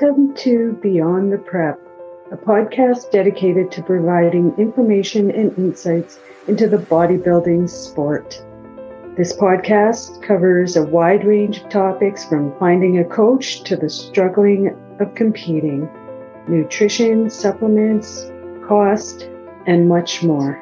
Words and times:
Welcome 0.00 0.34
to 0.36 0.78
Beyond 0.80 1.30
the 1.30 1.36
Prep, 1.36 1.78
a 2.32 2.36
podcast 2.36 3.10
dedicated 3.10 3.70
to 3.72 3.82
providing 3.82 4.54
information 4.56 5.30
and 5.30 5.56
insights 5.58 6.18
into 6.48 6.68
the 6.68 6.78
bodybuilding 6.78 7.68
sport. 7.68 8.42
This 9.18 9.36
podcast 9.36 10.22
covers 10.22 10.76
a 10.76 10.84
wide 10.84 11.26
range 11.26 11.58
of 11.58 11.68
topics 11.68 12.24
from 12.24 12.58
finding 12.58 12.98
a 12.98 13.04
coach 13.04 13.62
to 13.64 13.76
the 13.76 13.90
struggling 13.90 14.74
of 15.00 15.14
competing, 15.14 15.86
nutrition, 16.48 17.28
supplements, 17.28 18.30
cost, 18.66 19.28
and 19.66 19.86
much 19.86 20.22
more. 20.22 20.58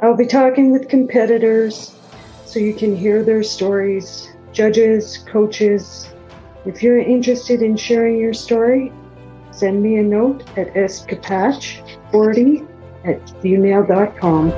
I'll 0.00 0.16
be 0.16 0.26
talking 0.26 0.72
with 0.72 0.88
competitors 0.88 1.94
so 2.46 2.60
you 2.60 2.72
can 2.72 2.96
hear 2.96 3.22
their 3.22 3.42
stories, 3.42 4.32
judges, 4.52 5.18
coaches, 5.18 6.08
if 6.66 6.82
you're 6.82 6.98
interested 6.98 7.62
in 7.62 7.76
sharing 7.76 8.18
your 8.18 8.34
story, 8.34 8.92
send 9.52 9.82
me 9.82 9.96
a 9.98 10.02
note 10.02 10.42
at 10.58 10.74
skapach40 10.74 12.66
at 13.04 13.24
gmail.com. 13.42 14.52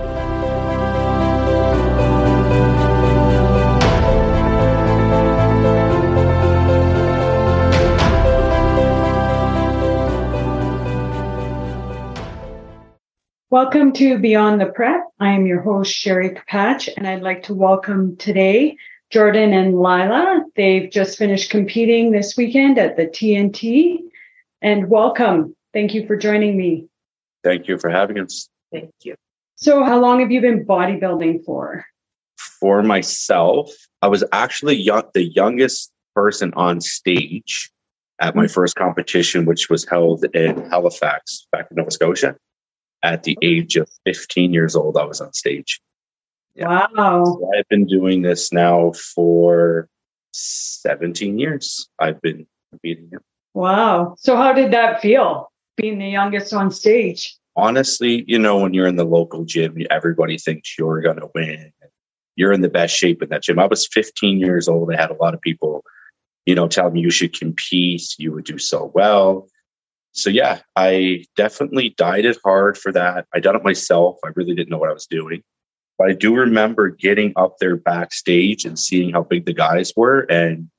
Welcome 13.51 13.92
to 13.95 14.16
Beyond 14.16 14.60
the 14.60 14.66
Prep. 14.66 15.02
I 15.18 15.32
am 15.32 15.45
your 15.45 15.60
host, 15.60 15.92
Sherry 15.92 16.30
Kapach, 16.30 16.88
and 16.96 17.06
I'd 17.06 17.23
like 17.23 17.42
to 17.45 17.54
welcome 17.54 18.16
today 18.16 18.76
Jordan 19.11 19.53
and 19.53 19.75
Lila. 19.75 20.45
They've 20.55 20.91
just 20.91 21.19
finished 21.19 21.51
competing 21.51 22.13
this 22.13 22.37
weekend 22.37 22.79
at 22.79 22.97
the 22.97 23.07
TNT. 23.07 23.99
And 24.63 24.89
welcome. 24.89 25.57
Thank 25.73 25.95
you 25.95 26.07
for 26.07 26.16
joining 26.16 26.57
me. 26.57 26.87
Thank 27.43 27.66
you 27.66 27.79
for 27.79 27.91
having 27.91 28.21
us. 28.21 28.49
Thank 28.73 28.91
you. 29.03 29.16
So, 29.57 29.85
how 29.85 30.01
long 30.01 30.21
have 30.21 30.31
you 30.31 30.41
been 30.41 30.65
bodybuilding 30.65 31.45
for? 31.45 31.85
For 32.61 32.83
myself, 32.83 33.71
I 34.01 34.09
was 34.09 34.25
actually 34.33 34.77
young, 34.77 35.03
the 35.13 35.25
youngest 35.25 35.91
person 36.15 36.53
on 36.57 36.81
stage 36.81 37.71
at 38.21 38.37
my 38.37 38.47
first 38.47 38.77
competition, 38.77 39.45
which 39.45 39.69
was 39.69 39.85
held 39.85 40.25
in 40.35 40.69
Halifax, 40.71 41.47
back 41.53 41.66
in 41.71 41.77
Nova 41.77 41.91
Scotia. 41.91 42.37
At 43.03 43.23
the 43.23 43.37
age 43.43 43.77
of 43.77 43.88
15 44.05 44.53
years 44.53 44.77
old, 44.77 44.97
I 44.99 45.05
was 45.05 45.21
on 45.21 45.33
stage. 45.33 45.81
Yeah. 46.54 46.87
Wow. 46.95 47.24
So 47.24 47.51
I've 47.56 47.68
been 47.68 47.87
doing 47.87 48.23
this 48.23 48.52
now 48.52 48.93
for 48.93 49.88
17 50.32 51.38
years. 51.38 51.88
I've 51.98 52.20
been 52.20 52.46
competing. 52.70 53.10
Wow. 53.54 54.15
So 54.18 54.37
how 54.37 54.52
did 54.52 54.73
that 54.73 55.01
feel 55.01 55.51
being 55.76 55.98
the 55.98 56.09
youngest 56.09 56.52
on 56.52 56.70
stage? 56.70 57.37
Honestly, 57.57 58.24
you 58.29 58.38
know, 58.38 58.59
when 58.59 58.74
you're 58.74 58.87
in 58.87 58.96
the 58.96 59.04
local 59.04 59.45
gym, 59.45 59.76
everybody 59.90 60.38
thinks 60.38 60.79
you're 60.79 61.01
going 61.01 61.18
to 61.18 61.29
win. 61.34 61.73
You're 62.37 62.52
in 62.52 62.60
the 62.60 62.68
best 62.68 62.95
shape 62.95 63.23
in 63.23 63.29
that 63.30 63.42
gym. 63.42 63.59
I 63.59 63.66
was 63.66 63.88
15 63.88 64.38
years 64.38 64.69
old. 64.69 64.92
I 64.92 65.00
had 65.00 65.10
a 65.10 65.14
lot 65.14 65.34
of 65.34 65.41
people, 65.41 65.84
you 66.47 66.54
know, 66.54 66.69
tell 66.69 66.91
me 66.91 67.00
you 67.00 67.10
should 67.10 67.38
compete. 67.38 68.14
You 68.19 68.32
would 68.32 68.44
do 68.44 68.59
so 68.59 68.91
well. 68.94 69.48
So 70.12 70.31
yeah, 70.31 70.60
I 70.76 71.25
definitely 71.37 71.94
it 71.98 72.38
hard 72.44 72.78
for 72.78 72.92
that. 72.92 73.26
I 73.34 73.41
done 73.41 73.56
it 73.56 73.64
myself. 73.64 74.19
I 74.25 74.28
really 74.34 74.54
didn't 74.54 74.70
know 74.70 74.78
what 74.78 74.91
I 74.91 74.94
was 74.94 75.06
doing. 75.06 75.42
But 76.00 76.09
I 76.09 76.15
do 76.15 76.34
remember 76.34 76.88
getting 76.88 77.34
up 77.37 77.59
there 77.60 77.76
backstage 77.76 78.65
and 78.65 78.78
seeing 78.78 79.12
how 79.12 79.22
big 79.22 79.44
the 79.44 79.53
guys 79.53 79.93
were, 79.94 80.20
and 80.31 80.70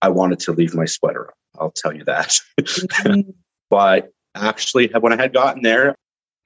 I 0.00 0.10
wanted 0.10 0.38
to 0.40 0.52
leave 0.52 0.76
my 0.76 0.84
sweater 0.84 1.26
on. 1.26 1.34
I'll 1.58 1.72
tell 1.72 1.92
you 1.92 2.04
that. 2.04 2.38
Mm-hmm. 2.60 3.30
but 3.70 4.12
actually, 4.36 4.86
when 5.00 5.12
I 5.12 5.20
had 5.20 5.34
gotten 5.34 5.62
there, 5.62 5.96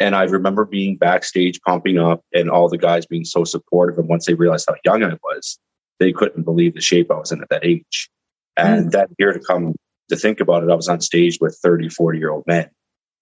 and 0.00 0.16
I 0.16 0.22
remember 0.22 0.65
being 0.65 0.97
backstage 0.97 1.60
pumping 1.66 1.99
up, 1.99 2.22
and 2.32 2.49
all 2.49 2.71
the 2.71 2.78
guys 2.78 3.04
being 3.04 3.26
so 3.26 3.44
supportive. 3.44 3.99
And 3.99 4.09
once 4.09 4.25
they 4.25 4.32
realized 4.32 4.65
how 4.70 4.76
young 4.87 5.04
I 5.04 5.19
was, 5.22 5.59
they 6.00 6.10
couldn't 6.10 6.44
believe 6.44 6.72
the 6.72 6.81
shape 6.81 7.10
I 7.10 7.19
was 7.19 7.31
in 7.31 7.43
at 7.43 7.50
that 7.50 7.62
age. 7.62 8.09
And 8.56 8.87
mm. 8.87 8.91
that 8.93 9.10
year 9.19 9.34
to 9.34 9.38
come 9.38 9.75
to 10.09 10.16
think 10.16 10.41
about 10.41 10.62
it, 10.62 10.70
I 10.70 10.75
was 10.75 10.88
on 10.88 11.03
stage 11.03 11.37
with 11.43 11.59
30, 11.62 11.91
40 11.91 12.19
year 12.19 12.31
old 12.31 12.44
men. 12.47 12.70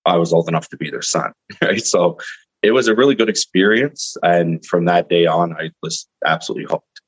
I 0.05 0.17
was 0.17 0.33
old 0.33 0.49
enough 0.49 0.69
to 0.69 0.77
be 0.77 0.91
their 0.91 1.03
son. 1.03 1.33
Right. 1.61 1.85
So 1.85 2.19
it 2.63 2.71
was 2.71 2.89
a 2.89 2.95
really 2.95 3.15
good 3.15 3.29
experience. 3.29 4.17
And 4.23 4.65
from 4.65 4.85
that 4.87 5.09
day 5.09 5.27
on, 5.27 5.53
I 5.55 5.71
was 5.83 6.09
absolutely 6.25 6.67
hooked. 6.71 7.01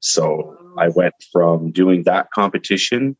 So 0.00 0.56
I 0.78 0.88
went 0.88 1.14
from 1.32 1.70
doing 1.70 2.04
that 2.04 2.30
competition 2.32 3.16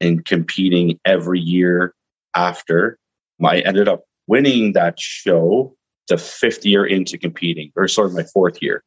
and 0.00 0.24
competing 0.24 0.98
every 1.04 1.40
year 1.40 1.94
after. 2.34 2.98
I 3.44 3.60
ended 3.60 3.88
up 3.88 4.04
winning 4.26 4.72
that 4.72 5.00
show 5.00 5.74
the 6.08 6.18
fifth 6.18 6.64
year 6.64 6.84
into 6.84 7.18
competing, 7.18 7.70
or 7.76 7.86
sort 7.88 8.08
of 8.08 8.14
my 8.14 8.24
fourth 8.24 8.62
year. 8.62 8.82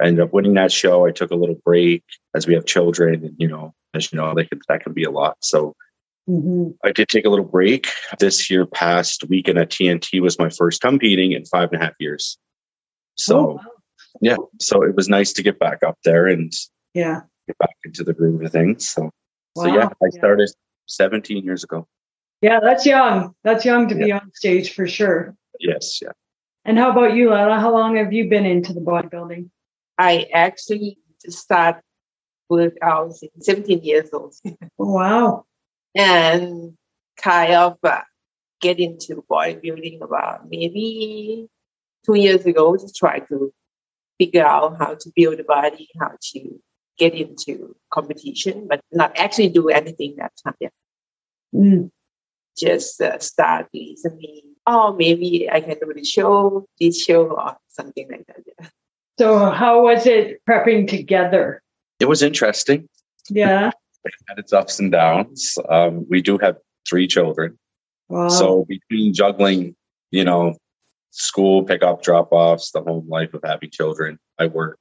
I 0.00 0.06
ended 0.06 0.24
up 0.24 0.32
winning 0.32 0.54
that 0.54 0.72
show. 0.72 1.06
I 1.06 1.10
took 1.10 1.30
a 1.30 1.36
little 1.36 1.58
break 1.64 2.02
as 2.34 2.46
we 2.46 2.54
have 2.54 2.64
children, 2.64 3.24
and 3.24 3.34
you 3.38 3.48
know, 3.48 3.74
as 3.94 4.12
you 4.12 4.18
know, 4.18 4.32
they 4.34 4.44
can, 4.44 4.60
that 4.68 4.82
can 4.82 4.92
be 4.92 5.04
a 5.04 5.10
lot. 5.10 5.36
So 5.40 5.74
Mm-hmm. 6.28 6.70
I 6.84 6.92
did 6.92 7.08
take 7.08 7.24
a 7.24 7.28
little 7.28 7.44
break. 7.44 7.88
This 8.18 8.48
year, 8.50 8.66
past 8.66 9.24
weekend 9.28 9.58
at 9.58 9.70
TNT 9.70 10.20
was 10.20 10.38
my 10.38 10.48
first 10.48 10.80
competing 10.80 11.32
in 11.32 11.44
five 11.46 11.70
and 11.72 11.82
a 11.82 11.84
half 11.84 11.94
years. 11.98 12.38
So, 13.16 13.38
oh, 13.38 13.46
wow. 13.54 13.60
yeah, 14.20 14.36
so 14.60 14.82
it 14.82 14.94
was 14.94 15.08
nice 15.08 15.32
to 15.34 15.42
get 15.42 15.58
back 15.58 15.82
up 15.82 15.98
there 16.04 16.26
and 16.26 16.52
yeah, 16.94 17.22
get 17.46 17.58
back 17.58 17.74
into 17.84 18.04
the 18.04 18.12
groove 18.12 18.42
of 18.42 18.52
things. 18.52 18.88
So, 18.88 19.10
wow. 19.56 19.64
so 19.64 19.66
yeah, 19.66 19.88
I 20.02 20.08
started 20.10 20.50
17 20.86 21.44
years 21.44 21.64
ago. 21.64 21.86
Yeah, 22.40 22.60
that's 22.60 22.86
young. 22.86 23.34
That's 23.44 23.64
young 23.64 23.88
to 23.88 23.96
yeah. 23.96 24.04
be 24.04 24.12
on 24.12 24.30
stage 24.34 24.74
for 24.74 24.86
sure. 24.86 25.36
Yes, 25.60 26.00
yeah. 26.00 26.12
And 26.64 26.78
how 26.78 26.90
about 26.90 27.14
you, 27.14 27.30
Lala? 27.30 27.58
How 27.58 27.72
long 27.72 27.96
have 27.96 28.12
you 28.12 28.28
been 28.28 28.46
into 28.46 28.72
the 28.72 28.80
bodybuilding? 28.80 29.50
I 29.98 30.26
actually 30.32 30.98
started 31.28 31.82
with 32.48 32.74
I 32.82 33.00
was 33.00 33.24
17 33.40 33.82
years 33.82 34.10
old. 34.12 34.34
wow 34.78 35.44
and 35.94 36.74
kind 37.16 37.52
of 37.52 37.78
uh, 37.82 38.00
get 38.60 38.78
into 38.78 39.24
bodybuilding 39.30 40.00
about 40.00 40.48
maybe 40.48 41.48
two 42.04 42.14
years 42.14 42.44
ago 42.46 42.76
to 42.76 42.92
try 42.96 43.18
to 43.18 43.52
figure 44.18 44.44
out 44.44 44.78
how 44.78 44.94
to 44.94 45.12
build 45.14 45.38
a 45.40 45.44
body, 45.44 45.88
how 46.00 46.12
to 46.32 46.60
get 46.98 47.14
into 47.14 47.74
competition, 47.92 48.66
but 48.68 48.80
not 48.92 49.16
actually 49.18 49.48
do 49.48 49.68
anything 49.68 50.14
that 50.16 50.32
time 50.44 50.54
yet. 50.60 50.72
Mm. 51.54 51.90
Just 52.56 53.00
uh, 53.00 53.18
start 53.18 53.68
listening. 53.72 54.42
Oh, 54.66 54.94
maybe 54.94 55.50
I 55.50 55.60
can 55.60 55.78
do 55.78 55.92
the 55.94 56.04
show, 56.04 56.66
this 56.78 57.02
show, 57.02 57.30
or 57.30 57.56
something 57.68 58.08
like 58.10 58.26
that. 58.26 58.40
Yeah. 58.46 58.68
So, 59.18 59.50
how 59.50 59.84
was 59.84 60.06
it 60.06 60.40
prepping 60.48 60.88
together? 60.88 61.62
It 61.98 62.06
was 62.06 62.22
interesting. 62.22 62.88
Yeah 63.28 63.72
had 64.28 64.38
its 64.38 64.52
ups 64.52 64.78
and 64.78 64.92
downs. 64.92 65.56
Um, 65.68 66.06
we 66.08 66.20
do 66.22 66.38
have 66.38 66.56
three 66.88 67.06
children. 67.06 67.58
Wow. 68.08 68.28
So 68.28 68.64
between 68.68 69.14
juggling, 69.14 69.74
you 70.10 70.24
know, 70.24 70.56
school 71.10 71.64
pickup, 71.64 72.02
drop 72.02 72.32
offs, 72.32 72.72
the 72.72 72.82
home 72.82 73.08
life 73.08 73.32
of 73.34 73.42
having 73.44 73.70
children, 73.70 74.18
I 74.38 74.46
work 74.46 74.78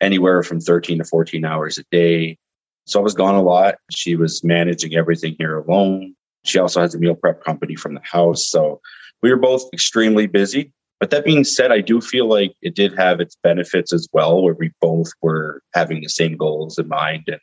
anywhere 0.00 0.42
from 0.42 0.60
13 0.60 0.98
to 0.98 1.04
14 1.04 1.44
hours 1.44 1.78
a 1.78 1.84
day. 1.90 2.38
So 2.86 3.00
I 3.00 3.02
was 3.02 3.14
gone 3.14 3.34
a 3.34 3.42
lot. 3.42 3.76
She 3.90 4.16
was 4.16 4.44
managing 4.44 4.94
everything 4.94 5.36
here 5.38 5.58
alone. 5.58 6.14
She 6.44 6.58
also 6.58 6.80
has 6.80 6.94
a 6.94 6.98
meal 6.98 7.14
prep 7.14 7.42
company 7.42 7.76
from 7.76 7.94
the 7.94 8.02
house. 8.02 8.48
So 8.48 8.80
we 9.22 9.30
were 9.30 9.38
both 9.38 9.62
extremely 9.72 10.26
busy. 10.26 10.72
But 11.00 11.10
that 11.10 11.24
being 11.24 11.44
said, 11.44 11.72
I 11.72 11.80
do 11.80 12.00
feel 12.00 12.28
like 12.28 12.54
it 12.62 12.74
did 12.74 12.96
have 12.96 13.20
its 13.20 13.36
benefits 13.42 13.92
as 13.92 14.08
well, 14.12 14.42
where 14.42 14.54
we 14.54 14.70
both 14.80 15.10
were 15.22 15.62
having 15.74 16.00
the 16.00 16.08
same 16.08 16.36
goals 16.36 16.78
in 16.78 16.88
mind 16.88 17.24
and 17.26 17.40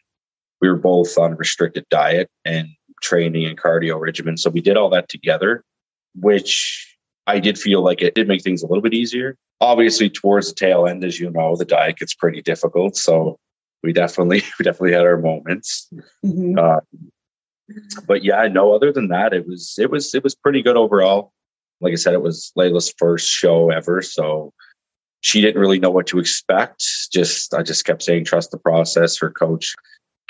we 0.62 0.70
were 0.70 0.78
both 0.78 1.18
on 1.18 1.36
restricted 1.36 1.86
diet 1.90 2.30
and 2.46 2.68
training 3.02 3.46
and 3.46 3.60
cardio 3.60 4.00
regimen. 4.00 4.38
So 4.38 4.50
we 4.50 4.62
did 4.62 4.78
all 4.78 4.90
that 4.92 5.10
together, 5.10 5.64
which 6.16 6.98
I 7.28 7.40
did 7.40 7.58
feel 7.58 7.84
like 7.84 8.02
it 8.02 8.16
did 8.16 8.28
make 8.28 8.44
things 8.44 8.62
a 8.62 8.68
little 8.68 8.82
bit 8.82 8.94
easier. 8.94 9.36
Obviously, 9.60 10.10
towards 10.10 10.50
the 10.50 10.56
tail 10.56 10.88
end, 10.88 11.04
as 11.04 11.20
you 11.20 11.30
know, 11.30 11.56
the 11.56 11.66
diet 11.66 11.98
gets 11.98 12.14
pretty 12.14 12.42
difficult. 12.42 12.96
So 12.96 13.38
we 13.84 13.92
definitely, 13.94 14.44
we 14.60 14.64
definitely 14.64 14.94
had 14.94 15.06
our 15.06 15.18
moments. 15.18 15.90
Mm-hmm. 16.26 16.58
Uh, 16.58 16.80
but 18.08 18.24
yeah, 18.24 18.48
no. 18.48 18.74
Other 18.74 18.92
than 18.92 19.08
that, 19.10 19.34
it 19.34 19.48
was, 19.48 19.76
it 19.80 19.90
was, 19.90 20.14
it 20.14 20.24
was 20.24 20.36
pretty 20.36 20.62
good 20.62 20.78
overall. 20.78 21.32
Like 21.80 21.94
I 21.94 21.96
said, 21.96 22.14
it 22.14 22.22
was 22.22 22.52
Laila's 22.56 22.94
first 22.98 23.28
show 23.28 23.72
ever, 23.72 24.04
so 24.04 24.54
she 25.22 25.42
didn't 25.42 25.60
really 25.60 25.80
know 25.80 25.90
what 25.90 26.06
to 26.08 26.20
expect. 26.20 26.84
Just, 27.12 27.54
I 27.56 27.64
just 27.64 27.86
kept 27.86 28.04
saying, 28.04 28.26
trust 28.26 28.52
the 28.52 28.60
process. 28.60 29.18
Her 29.18 29.32
coach 29.32 29.74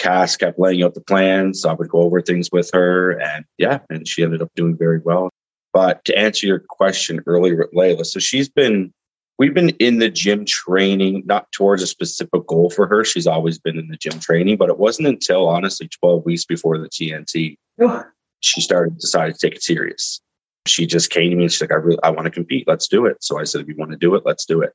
Cass 0.01 0.35
kept 0.35 0.59
laying 0.59 0.83
out 0.83 0.95
the 0.95 1.01
plans. 1.01 1.63
I 1.63 1.73
would 1.73 1.89
go 1.89 1.99
over 1.99 2.21
things 2.21 2.49
with 2.51 2.71
her, 2.73 3.11
and 3.19 3.45
yeah, 3.57 3.79
and 3.89 4.07
she 4.07 4.23
ended 4.23 4.41
up 4.41 4.49
doing 4.55 4.75
very 4.75 4.99
well. 4.99 5.29
But 5.73 6.03
to 6.05 6.17
answer 6.17 6.47
your 6.47 6.59
question 6.59 7.21
earlier 7.27 7.57
with 7.57 7.69
Laila, 7.73 8.03
so 8.03 8.19
she's 8.19 8.49
been, 8.49 8.91
we've 9.37 9.53
been 9.53 9.69
in 9.79 9.99
the 9.99 10.09
gym 10.09 10.43
training, 10.45 11.23
not 11.25 11.51
towards 11.51 11.81
a 11.81 11.87
specific 11.87 12.45
goal 12.47 12.69
for 12.69 12.87
her. 12.87 13.05
She's 13.05 13.27
always 13.27 13.59
been 13.59 13.77
in 13.77 13.87
the 13.87 13.95
gym 13.95 14.19
training, 14.19 14.57
but 14.57 14.69
it 14.69 14.79
wasn't 14.79 15.07
until 15.07 15.47
honestly 15.47 15.87
12 15.87 16.25
weeks 16.25 16.45
before 16.45 16.77
the 16.77 16.89
TNT 16.89 17.57
she 18.41 18.61
started 18.61 18.97
decided 18.97 19.35
to 19.35 19.47
take 19.47 19.55
it 19.55 19.63
serious. 19.63 20.19
She 20.67 20.85
just 20.85 21.09
came 21.09 21.31
to 21.31 21.35
me 21.35 21.43
and 21.43 21.51
she's 21.51 21.61
like, 21.61 21.71
I 21.71 21.75
really 21.75 21.99
I 22.03 22.09
want 22.09 22.25
to 22.25 22.31
compete. 22.31 22.67
Let's 22.67 22.87
do 22.87 23.05
it. 23.05 23.17
So 23.21 23.39
I 23.39 23.45
said, 23.45 23.61
if 23.61 23.67
you 23.67 23.75
want 23.77 23.91
to 23.91 23.97
do 23.97 24.13
it, 24.15 24.23
let's 24.25 24.45
do 24.45 24.61
it. 24.61 24.73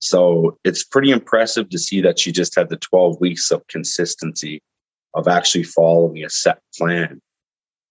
So 0.00 0.58
it's 0.64 0.84
pretty 0.84 1.10
impressive 1.10 1.68
to 1.70 1.78
see 1.78 2.00
that 2.02 2.18
she 2.18 2.32
just 2.32 2.54
had 2.54 2.68
the 2.68 2.76
12 2.76 3.20
weeks 3.20 3.50
of 3.50 3.66
consistency 3.68 4.62
of 5.14 5.26
actually 5.26 5.64
following 5.64 6.24
a 6.24 6.30
set 6.30 6.60
plan. 6.76 7.20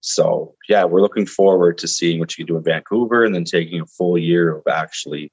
So 0.02 0.56
yeah, 0.70 0.86
we're 0.86 1.02
looking 1.02 1.26
forward 1.26 1.78
to 1.80 1.88
seeing 1.88 2.20
what 2.20 2.32
she 2.32 2.44
can 2.44 2.48
do 2.48 2.58
in 2.58 2.64
Vancouver 2.64 3.24
and 3.24 3.36
then 3.36 3.44
taking 3.44 3.82
a 3.82 3.86
full 3.86 4.18
year 4.18 4.56
of 4.56 4.64
actually 4.70 5.32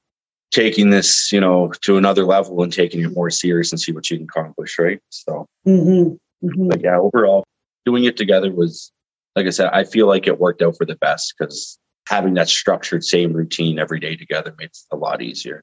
taking 0.51 0.91
this, 0.91 1.33
you 1.33 1.41
know, 1.41 1.73
to 1.83 1.97
another 1.97 2.25
level 2.25 2.63
and 2.63 2.73
taking 2.73 3.03
it 3.03 3.15
more 3.15 3.31
serious 3.31 3.73
and 3.73 3.81
see 3.81 3.93
what 3.93 4.07
she 4.07 4.17
can 4.17 4.25
accomplish, 4.25 4.79
right? 4.79 5.01
So 5.11 5.47
Mm-hmm. 5.67 6.15
Mm-hmm. 6.47 6.69
but 6.69 6.83
yeah, 6.83 6.99
overall, 6.99 7.45
doing 7.87 8.05
it 8.05 8.17
together 8.17 8.53
was, 8.53 8.93
like 9.35 9.47
I 9.47 9.51
said, 9.51 9.71
I 9.73 9.85
feel 9.85 10.07
like 10.07 10.27
it 10.27 10.39
worked 10.39 10.63
out 10.63 10.77
for 10.77 10.85
the 10.85 10.97
best 10.97 11.35
because 11.39 11.79
having 12.09 12.35
that 12.35 12.49
structured 12.49 13.05
same 13.05 13.33
routine 13.33 13.79
every 13.79 13.99
day 13.99 14.15
together 14.17 14.55
makes 14.59 14.87
it 14.91 14.95
a 14.95 14.99
lot 14.99 15.23
easier. 15.23 15.63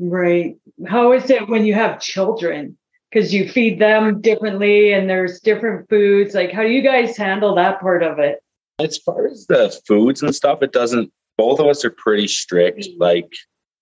Right. 0.00 0.56
How 0.88 1.12
is 1.12 1.28
it 1.28 1.48
when 1.48 1.66
you 1.66 1.74
have 1.74 2.00
children? 2.00 2.76
Because 3.12 3.34
you 3.34 3.48
feed 3.48 3.78
them 3.78 4.20
differently 4.22 4.92
and 4.92 5.10
there's 5.10 5.40
different 5.40 5.88
foods. 5.90 6.34
Like, 6.34 6.52
how 6.52 6.62
do 6.62 6.68
you 6.70 6.80
guys 6.80 7.16
handle 7.16 7.54
that 7.56 7.80
part 7.80 8.02
of 8.02 8.18
it? 8.18 8.42
As 8.78 8.96
far 8.96 9.26
as 9.26 9.46
the 9.46 9.78
foods 9.86 10.22
and 10.22 10.34
stuff, 10.34 10.62
it 10.62 10.72
doesn't, 10.72 11.12
both 11.36 11.60
of 11.60 11.66
us 11.66 11.84
are 11.84 11.90
pretty 11.90 12.28
strict. 12.28 12.88
Like, 12.98 13.30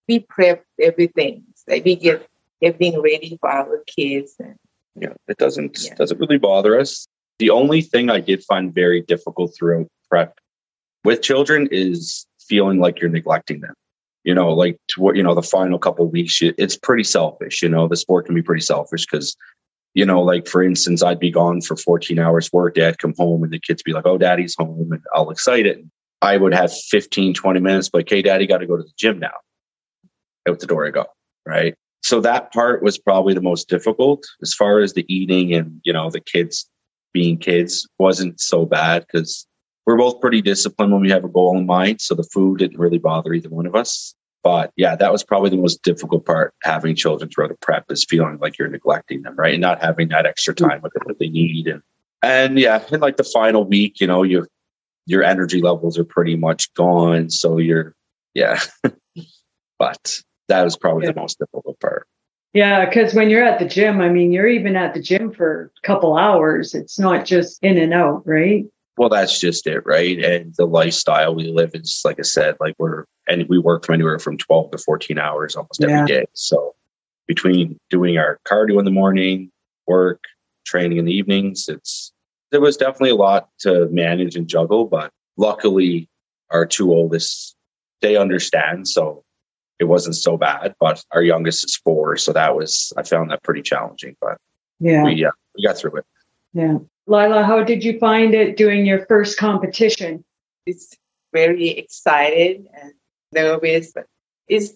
We 0.09 0.21
prep 0.21 0.65
everything. 0.81 1.45
Like 1.69 1.85
we 1.85 1.95
get 1.95 2.27
everything 2.63 3.01
ready 3.01 3.39
for 3.41 3.49
our 3.51 3.85
kids. 3.87 4.35
And 4.41 4.57
yeah, 5.01 5.13
it 5.29 5.37
doesn't, 5.37 5.85
Yeah. 5.85 5.95
doesn't 5.95 6.19
really 6.19 6.39
bother 6.39 6.81
us. 6.81 7.07
The 7.39 7.51
only 7.51 7.83
thing 7.83 8.11
I 8.11 8.19
did 8.19 8.43
find 8.43 8.75
very 8.75 9.03
difficult 9.03 9.55
throughout 9.55 9.87
prep 10.11 10.39
with 11.05 11.23
children 11.23 11.69
is 11.71 12.27
feeling 12.41 12.81
like 12.81 13.01
you're 13.01 13.11
neglecting 13.11 13.61
them. 13.61 13.75
You 14.25 14.35
know, 14.35 14.53
like 14.53 14.77
toward, 14.89 15.17
you 15.17 15.23
know, 15.23 15.35
the 15.35 15.43
final 15.43 15.79
couple 15.79 16.07
weeks, 16.11 16.39
it's 16.43 16.77
pretty 16.77 17.05
selfish. 17.05 17.63
You 17.63 17.69
know, 17.69 17.89
the 17.89 17.97
sport 17.97 18.27
can 18.27 18.35
be 18.35 18.43
pretty 18.43 18.63
selfish 18.63 19.07
because, 19.07 19.37
you 19.95 20.05
know, 20.05 20.21
like 20.21 20.47
for 20.47 20.63
instance, 20.63 21.03
I'd 21.03 21.21
be 21.21 21.31
gone 21.31 21.61
for 21.61 21.77
14 21.77 22.19
hours 22.19 22.53
work. 22.53 22.75
Dad 22.75 22.99
come 22.99 23.15
home 23.17 23.43
and 23.43 23.53
the 23.53 23.61
kids 23.61 23.83
be 23.83 23.93
like, 23.93 24.07
oh, 24.07 24.19
daddy's 24.19 24.57
home. 24.59 24.89
And 24.93 25.03
I'll 25.15 25.31
excite 25.31 25.67
it. 25.67 25.83
I 26.21 26.37
would 26.37 26.53
have 26.53 26.73
15, 26.73 27.33
20 27.35 27.61
minutes, 27.61 27.91
like, 27.95 28.09
hey, 28.09 28.23
daddy 28.23 28.47
got 28.47 28.59
to 28.59 28.67
go 28.67 28.77
to 28.77 28.83
the 28.83 28.93
gym 28.99 29.19
now. 29.19 29.33
Out 30.49 30.59
the 30.59 30.67
door 30.67 30.87
I 30.87 30.91
go. 30.91 31.07
Right. 31.47 31.75
So 32.03 32.21
that 32.21 32.53
part 32.53 32.83
was 32.83 32.99
probably 32.99 33.35
the 33.35 33.41
most 33.41 33.69
difficult 33.69 34.25
as 34.43 34.55
far 34.55 34.81
as 34.81 34.95
the 34.95 35.07
eating 35.13 35.55
and, 35.55 35.81
you 35.85 35.93
know, 35.93 36.11
the 36.11 36.21
kids 36.21 36.69
being 37.13 37.39
kids 37.39 37.89
wasn't 37.99 38.41
so 38.41 38.67
bad 38.67 39.07
because 39.07 39.47
we're 39.89 39.97
both 39.97 40.21
pretty 40.21 40.43
disciplined 40.43 40.93
when 40.93 41.01
we 41.01 41.09
have 41.09 41.25
a 41.25 41.29
goal 41.29 41.57
in 41.57 41.65
mind. 41.65 42.03
So 42.03 42.15
the 42.15 42.23
food 42.23 42.59
didn't 42.59 42.79
really 42.79 42.99
bother 42.99 43.33
either 43.33 43.49
one 43.49 43.65
of 43.65 43.75
us. 43.75 44.15
But 44.43 44.71
yeah, 44.77 44.95
that 44.95 45.11
was 45.11 45.25
probably 45.25 45.49
the 45.49 45.57
most 45.57 45.83
difficult 45.83 46.27
part 46.27 46.53
having 46.63 46.95
children 46.95 47.31
throughout 47.31 47.53
a 47.53 47.55
prep 47.55 47.91
is 47.91 48.05
feeling 48.05 48.37
like 48.39 48.59
you're 48.59 48.69
neglecting 48.69 49.23
them, 49.23 49.35
right? 49.37 49.55
And 49.55 49.63
not 49.63 49.81
having 49.81 50.09
that 50.09 50.27
extra 50.27 50.55
mm. 50.55 50.69
time 50.69 50.83
with 50.83 50.93
them 50.93 51.05
that 51.07 51.19
they 51.19 51.31
need. 51.31 51.69
And 51.69 51.81
and 52.23 52.59
yeah, 52.59 52.85
in 52.93 53.01
like 53.01 53.17
the 53.17 53.25
final 53.25 53.65
week, 53.65 53.99
you 53.99 54.07
know, 54.07 54.23
you 54.25 54.47
your 55.07 55.25
energy 55.25 55.63
levels 55.63 55.99
are 55.99 56.05
pretty 56.05 56.37
much 56.37 56.71
gone. 56.75 57.31
So 57.31 57.57
you're 57.57 57.95
yeah. 58.35 58.61
but 59.79 60.21
that 60.49 60.65
was 60.65 60.77
probably 60.77 61.07
the 61.07 61.15
most 61.15 61.39
difficult 61.39 61.81
part. 61.81 62.07
Yeah, 62.53 62.85
because 62.85 63.15
when 63.15 63.31
you're 63.31 63.45
at 63.45 63.59
the 63.59 63.67
gym, 63.67 64.03
I 64.03 64.11
mean, 64.11 64.33
you're 64.33 64.49
even 64.49 64.77
at 64.77 64.93
the 64.93 65.01
gym 65.01 65.33
for 65.33 65.73
a 65.83 65.87
couple 65.87 66.19
hours. 66.19 66.75
It's 66.75 66.99
not 66.99 67.25
just 67.25 67.59
in 67.65 67.79
and 67.79 67.95
out, 67.95 68.27
right? 68.27 68.67
Well, 68.99 69.09
that's 69.09 69.39
just 69.41 69.67
it, 69.67 69.87
right? 69.87 70.19
And 70.19 70.55
the 70.57 70.67
lifestyle 70.67 71.35
we 71.35 71.45
live 71.53 71.71
is, 71.75 72.01
like 72.05 72.19
I 72.19 72.23
said, 72.23 72.57
like 72.61 72.75
we're 72.79 73.05
and 73.29 73.47
we 73.49 73.59
work 73.59 73.85
from 73.87 73.95
anywhere 73.95 74.19
from 74.19 74.37
twelve 74.37 74.71
to 74.73 74.79
fourteen 74.79 75.19
hours 75.19 75.55
almost 75.55 75.83
every 75.83 75.95
Yeah. 75.95 76.07
day. 76.07 76.25
So 76.33 76.75
between 77.27 77.79
doing 77.91 78.19
our 78.19 78.41
cardio 78.45 78.79
in 78.79 78.85
the 78.85 78.91
morning, 78.91 79.51
work, 79.87 80.25
training 80.67 80.99
in 80.99 81.05
the 81.05 81.13
evenings, 81.15 81.69
it's 81.69 82.13
there 82.51 82.61
was 82.61 82.77
definitely 82.77 83.11
a 83.11 83.15
lot 83.17 83.49
to 83.61 83.87
manage 83.91 84.35
and 84.35 84.49
juggle. 84.49 84.87
But 84.87 85.13
luckily, 85.37 86.09
our 86.51 86.67
two 86.67 86.93
oldest 86.93 87.55
they 88.01 88.17
understand, 88.17 88.89
so 88.89 89.25
it 89.79 89.85
wasn't 89.85 90.17
so 90.17 90.37
bad. 90.37 90.75
But 90.81 91.05
our 91.13 91.23
youngest 91.23 91.65
is 91.65 91.77
four, 91.77 92.17
so 92.17 92.33
that 92.33 92.57
was 92.57 92.93
I 92.97 93.05
found 93.05 93.31
that 93.31 93.43
pretty 93.45 93.63
challenging. 93.63 94.17
But 94.21 94.39
Yeah. 94.81 95.05
we 95.05 95.13
yeah 95.15 95.31
we 95.57 95.63
got 95.65 95.77
through 95.79 95.97
it. 95.99 96.05
Yeah. 96.53 96.79
Lila, 97.09 97.43
how 97.43 97.63
did 97.65 97.83
you 97.83 97.99
find 97.99 98.35
it 98.35 98.57
doing 98.57 98.87
your 98.87 99.07
first 99.07 99.39
competition? 99.39 100.25
it's 100.67 100.95
very 101.33 101.71
excited 101.71 102.67
and 102.79 102.93
nervous, 103.33 103.93
but 103.95 104.07
it's 104.49 104.73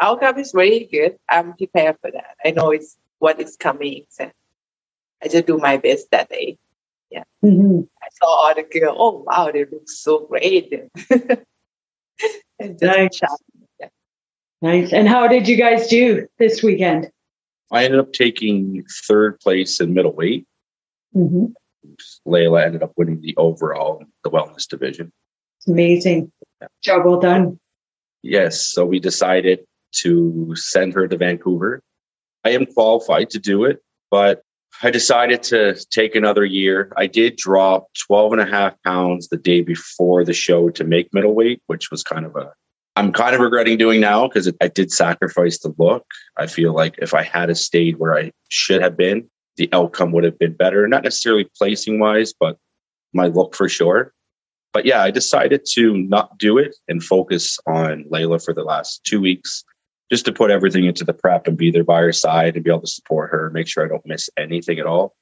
outcome 0.00 0.38
is 0.38 0.50
very 0.52 0.88
good. 0.90 1.16
I'm 1.28 1.54
prepared 1.54 1.96
for 2.00 2.10
that. 2.10 2.36
I 2.44 2.50
know 2.50 2.70
it's 2.70 2.96
what 3.20 3.40
is 3.40 3.56
coming, 3.56 4.06
and 4.18 4.32
I 5.22 5.28
just 5.28 5.46
do 5.46 5.58
my 5.58 5.76
best 5.76 6.10
that 6.10 6.28
day. 6.28 6.58
Mm-hmm. 7.44 7.82
I 8.02 8.08
saw 8.18 8.26
all 8.26 8.54
the 8.54 8.62
girls. 8.62 8.96
Oh 8.98 9.24
wow, 9.26 9.50
they 9.52 9.64
look 9.64 9.88
so 9.88 10.26
great. 10.26 10.72
and 11.10 12.78
just 12.78 12.82
Nice. 12.82 13.16
shout. 13.16 13.90
Nice. 14.62 14.92
And 14.92 15.08
how 15.08 15.28
did 15.28 15.46
you 15.46 15.56
guys 15.56 15.86
do 15.86 16.26
this 16.38 16.62
weekend? 16.62 17.10
I 17.70 17.84
ended 17.84 18.00
up 18.00 18.12
taking 18.12 18.84
third 19.06 19.38
place 19.40 19.80
in 19.80 19.94
middleweight. 19.94 20.46
Mm-hmm. 21.14 21.46
Laila 22.24 22.64
ended 22.64 22.82
up 22.82 22.92
winning 22.96 23.20
the 23.20 23.34
overall 23.36 24.02
the 24.24 24.30
wellness 24.30 24.66
division. 24.68 25.12
It's 25.58 25.68
amazing. 25.68 26.32
Job 26.82 27.04
well 27.04 27.20
done. 27.20 27.58
Yes, 28.22 28.66
so 28.66 28.84
we 28.84 28.98
decided 28.98 29.60
to 29.96 30.52
send 30.56 30.94
her 30.94 31.06
to 31.06 31.16
Vancouver. 31.16 31.82
I 32.44 32.50
am 32.50 32.66
qualified 32.66 33.30
to 33.30 33.38
do 33.38 33.64
it, 33.64 33.78
but 34.10 34.42
I 34.82 34.90
decided 34.90 35.42
to 35.44 35.74
take 35.90 36.14
another 36.14 36.44
year. 36.44 36.92
I 36.96 37.06
did 37.06 37.36
drop 37.36 37.86
12 38.06 38.32
and 38.32 38.42
a 38.42 38.46
half 38.46 38.74
pounds 38.82 39.28
the 39.28 39.36
day 39.36 39.62
before 39.62 40.24
the 40.24 40.32
show 40.32 40.68
to 40.70 40.84
make 40.84 41.12
middleweight, 41.14 41.62
which 41.66 41.90
was 41.90 42.02
kind 42.02 42.26
of 42.26 42.36
a 42.36 42.52
I'm 42.96 43.12
kind 43.12 43.34
of 43.34 43.42
regretting 43.42 43.76
doing 43.76 44.00
now 44.00 44.26
because 44.26 44.50
I 44.62 44.68
did 44.68 44.90
sacrifice 44.90 45.58
the 45.58 45.74
look. 45.76 46.06
I 46.38 46.46
feel 46.46 46.72
like 46.72 46.94
if 46.98 47.12
I 47.12 47.22
had 47.22 47.50
a 47.50 47.54
stayed 47.54 47.98
where 47.98 48.16
I 48.16 48.32
should 48.48 48.80
have 48.80 48.96
been, 48.96 49.28
the 49.56 49.68
outcome 49.72 50.12
would 50.12 50.24
have 50.24 50.38
been 50.38 50.52
better. 50.54 50.86
Not 50.88 51.04
necessarily 51.04 51.48
placing 51.56 51.98
wise, 51.98 52.32
but 52.38 52.58
my 53.12 53.26
look 53.26 53.54
for 53.54 53.68
sure. 53.68 54.12
But 54.72 54.84
yeah, 54.84 55.02
I 55.02 55.10
decided 55.10 55.64
to 55.72 55.96
not 55.96 56.36
do 56.38 56.58
it 56.58 56.76
and 56.88 57.02
focus 57.02 57.58
on 57.66 58.04
Laila 58.10 58.38
for 58.38 58.52
the 58.52 58.62
last 58.64 59.02
two 59.04 59.20
weeks, 59.20 59.64
just 60.12 60.26
to 60.26 60.32
put 60.32 60.50
everything 60.50 60.84
into 60.84 61.04
the 61.04 61.14
prep 61.14 61.46
and 61.46 61.56
be 61.56 61.70
there 61.70 61.84
by 61.84 62.00
her 62.00 62.12
side 62.12 62.56
and 62.56 62.64
be 62.64 62.70
able 62.70 62.82
to 62.82 62.86
support 62.86 63.30
her, 63.30 63.50
make 63.50 63.68
sure 63.68 63.84
I 63.84 63.88
don't 63.88 64.04
miss 64.06 64.28
anything 64.36 64.78
at 64.78 64.86
all. 64.86 65.14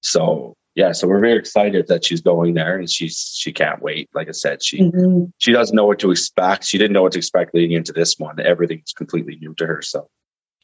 So 0.00 0.54
yeah, 0.74 0.92
so 0.92 1.06
we're 1.06 1.20
very 1.20 1.38
excited 1.38 1.86
that 1.88 2.04
she's 2.04 2.20
going 2.20 2.54
there 2.54 2.78
and 2.78 2.90
she's 2.90 3.32
she 3.36 3.52
can't 3.52 3.82
wait. 3.82 4.08
Like 4.14 4.28
I 4.28 4.32
said, 4.32 4.62
she 4.62 4.80
Mm-hmm. 4.80 5.24
she 5.38 5.52
doesn't 5.52 5.76
know 5.76 5.86
what 5.86 5.98
to 6.00 6.10
expect. 6.10 6.64
She 6.64 6.78
didn't 6.78 6.92
know 6.92 7.02
what 7.02 7.12
to 7.12 7.18
expect 7.18 7.54
leading 7.54 7.76
into 7.76 7.92
this 7.92 8.18
one. 8.18 8.40
Everything's 8.40 8.92
completely 8.92 9.36
new 9.40 9.54
to 9.54 9.66
her. 9.66 9.82
So 9.82 10.08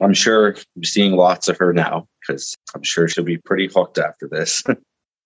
I'm 0.01 0.15
sure 0.15 0.57
I'm 0.77 0.85
seeing 0.85 1.13
lots 1.13 1.49
of 1.49 1.57
her 1.59 1.73
now 1.73 2.07
because 2.21 2.57
I'm 2.75 2.83
sure 2.83 3.09
she'll 3.09 3.25
be 3.25 3.39
pretty 3.39 3.69
hooked 3.73 3.99
after 3.99 4.29
this. 4.29 4.63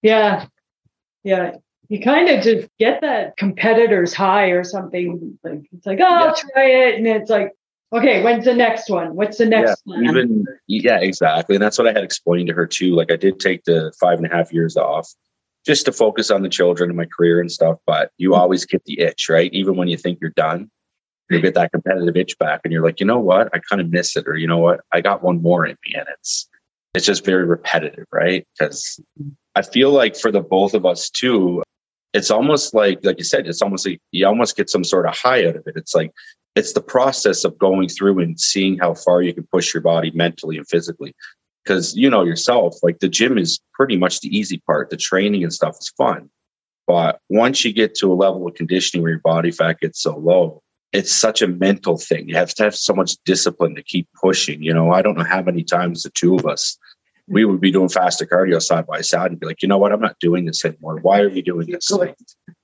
Yeah. 0.02 0.46
Yeah. 1.24 1.56
You 1.88 2.00
kind 2.00 2.30
of 2.30 2.42
just 2.42 2.68
get 2.78 3.02
that 3.02 3.36
competitor's 3.36 4.14
high 4.14 4.46
or 4.46 4.64
something. 4.64 5.38
Like 5.42 5.66
it's 5.72 5.84
like, 5.84 5.98
oh, 6.00 6.06
I'll 6.06 6.34
try 6.34 6.64
it. 6.70 6.94
And 6.94 7.06
it's 7.06 7.28
like, 7.28 7.52
okay, 7.92 8.22
when's 8.22 8.44
the 8.44 8.54
next 8.54 8.88
one? 8.88 9.14
What's 9.16 9.38
the 9.38 9.46
next 9.46 9.82
yeah, 9.84 9.94
one? 9.94 10.04
even 10.06 10.46
yeah, 10.68 11.00
exactly. 11.00 11.56
And 11.56 11.62
that's 11.62 11.76
what 11.76 11.88
I 11.88 11.92
had 11.92 12.04
explained 12.04 12.48
to 12.48 12.54
her 12.54 12.66
too. 12.66 12.94
Like 12.94 13.10
I 13.10 13.16
did 13.16 13.40
take 13.40 13.64
the 13.64 13.92
five 14.00 14.18
and 14.18 14.26
a 14.26 14.34
half 14.34 14.52
years 14.52 14.76
off 14.76 15.12
just 15.66 15.84
to 15.86 15.92
focus 15.92 16.30
on 16.30 16.42
the 16.42 16.48
children 16.48 16.90
and 16.90 16.96
my 16.96 17.06
career 17.06 17.40
and 17.40 17.50
stuff. 17.50 17.78
But 17.86 18.12
you 18.16 18.30
mm-hmm. 18.30 18.40
always 18.40 18.64
get 18.64 18.84
the 18.84 19.00
itch, 19.00 19.28
right? 19.28 19.52
Even 19.52 19.76
when 19.76 19.88
you 19.88 19.96
think 19.96 20.18
you're 20.20 20.30
done, 20.30 20.70
you 21.30 21.40
get 21.40 21.54
that 21.54 21.72
competitive 21.72 22.16
itch 22.16 22.38
back, 22.38 22.60
and 22.64 22.72
you're 22.72 22.84
like, 22.84 23.00
you 23.00 23.06
know 23.06 23.18
what? 23.20 23.48
I 23.54 23.58
kind 23.58 23.80
of 23.80 23.90
miss 23.90 24.16
it, 24.16 24.26
or 24.26 24.36
you 24.36 24.46
know 24.46 24.58
what? 24.58 24.80
I 24.92 25.00
got 25.00 25.22
one 25.22 25.42
more 25.42 25.66
in 25.66 25.76
me, 25.86 25.94
and 25.94 26.06
it's 26.18 26.48
it's 26.94 27.06
just 27.06 27.24
very 27.24 27.44
repetitive, 27.44 28.06
right? 28.12 28.46
Because 28.58 29.00
I 29.54 29.62
feel 29.62 29.92
like 29.92 30.16
for 30.16 30.32
the 30.32 30.40
both 30.40 30.74
of 30.74 30.84
us 30.84 31.08
too, 31.10 31.62
it's 32.12 32.30
almost 32.30 32.74
like 32.74 33.00
like 33.04 33.18
you 33.18 33.24
said, 33.24 33.46
it's 33.46 33.62
almost 33.62 33.86
like 33.86 34.00
you 34.12 34.26
almost 34.26 34.56
get 34.56 34.70
some 34.70 34.84
sort 34.84 35.06
of 35.06 35.16
high 35.16 35.46
out 35.46 35.56
of 35.56 35.66
it. 35.66 35.74
It's 35.76 35.94
like 35.94 36.12
it's 36.56 36.72
the 36.72 36.82
process 36.82 37.44
of 37.44 37.58
going 37.58 37.88
through 37.88 38.18
and 38.18 38.38
seeing 38.38 38.78
how 38.78 38.94
far 38.94 39.22
you 39.22 39.32
can 39.32 39.46
push 39.52 39.72
your 39.72 39.82
body 39.82 40.10
mentally 40.12 40.56
and 40.56 40.68
physically. 40.68 41.14
Because 41.64 41.94
you 41.94 42.10
know 42.10 42.24
yourself, 42.24 42.76
like 42.82 42.98
the 43.00 43.08
gym 43.08 43.38
is 43.38 43.60
pretty 43.74 43.96
much 43.96 44.20
the 44.20 44.36
easy 44.36 44.62
part. 44.66 44.90
The 44.90 44.96
training 44.96 45.42
and 45.42 45.52
stuff 45.52 45.76
is 45.78 45.92
fun. 45.96 46.30
But 46.86 47.20
once 47.28 47.64
you 47.64 47.72
get 47.72 47.94
to 47.96 48.12
a 48.12 48.14
level 48.14 48.48
of 48.48 48.54
conditioning 48.54 49.02
where 49.02 49.12
your 49.12 49.20
body 49.20 49.52
fat 49.52 49.78
gets 49.78 50.02
so 50.02 50.16
low, 50.16 50.62
it's 50.92 51.12
such 51.12 51.40
a 51.40 51.46
mental 51.46 51.96
thing. 51.96 52.28
You 52.28 52.36
have 52.36 52.54
to 52.54 52.64
have 52.64 52.74
so 52.74 52.92
much 52.92 53.16
discipline 53.24 53.74
to 53.76 53.82
keep 53.82 54.08
pushing. 54.20 54.62
You 54.62 54.74
know, 54.74 54.92
I 54.92 55.02
don't 55.02 55.16
know 55.16 55.24
how 55.24 55.42
many 55.42 55.62
times 55.62 56.02
the 56.02 56.10
two 56.10 56.34
of 56.34 56.46
us 56.46 56.78
we 57.30 57.44
would 57.44 57.60
be 57.60 57.70
doing 57.70 57.88
fasted 57.88 58.28
cardio 58.28 58.60
side 58.60 58.86
by 58.86 59.00
side 59.00 59.30
and 59.30 59.38
be 59.38 59.46
like, 59.46 59.62
you 59.62 59.68
know 59.68 59.78
what, 59.78 59.92
I'm 59.92 60.00
not 60.00 60.18
doing 60.18 60.46
this 60.46 60.64
anymore. 60.64 60.98
Why 61.00 61.20
are 61.20 61.30
we 61.30 61.42
doing 61.42 61.70
this? 61.70 61.88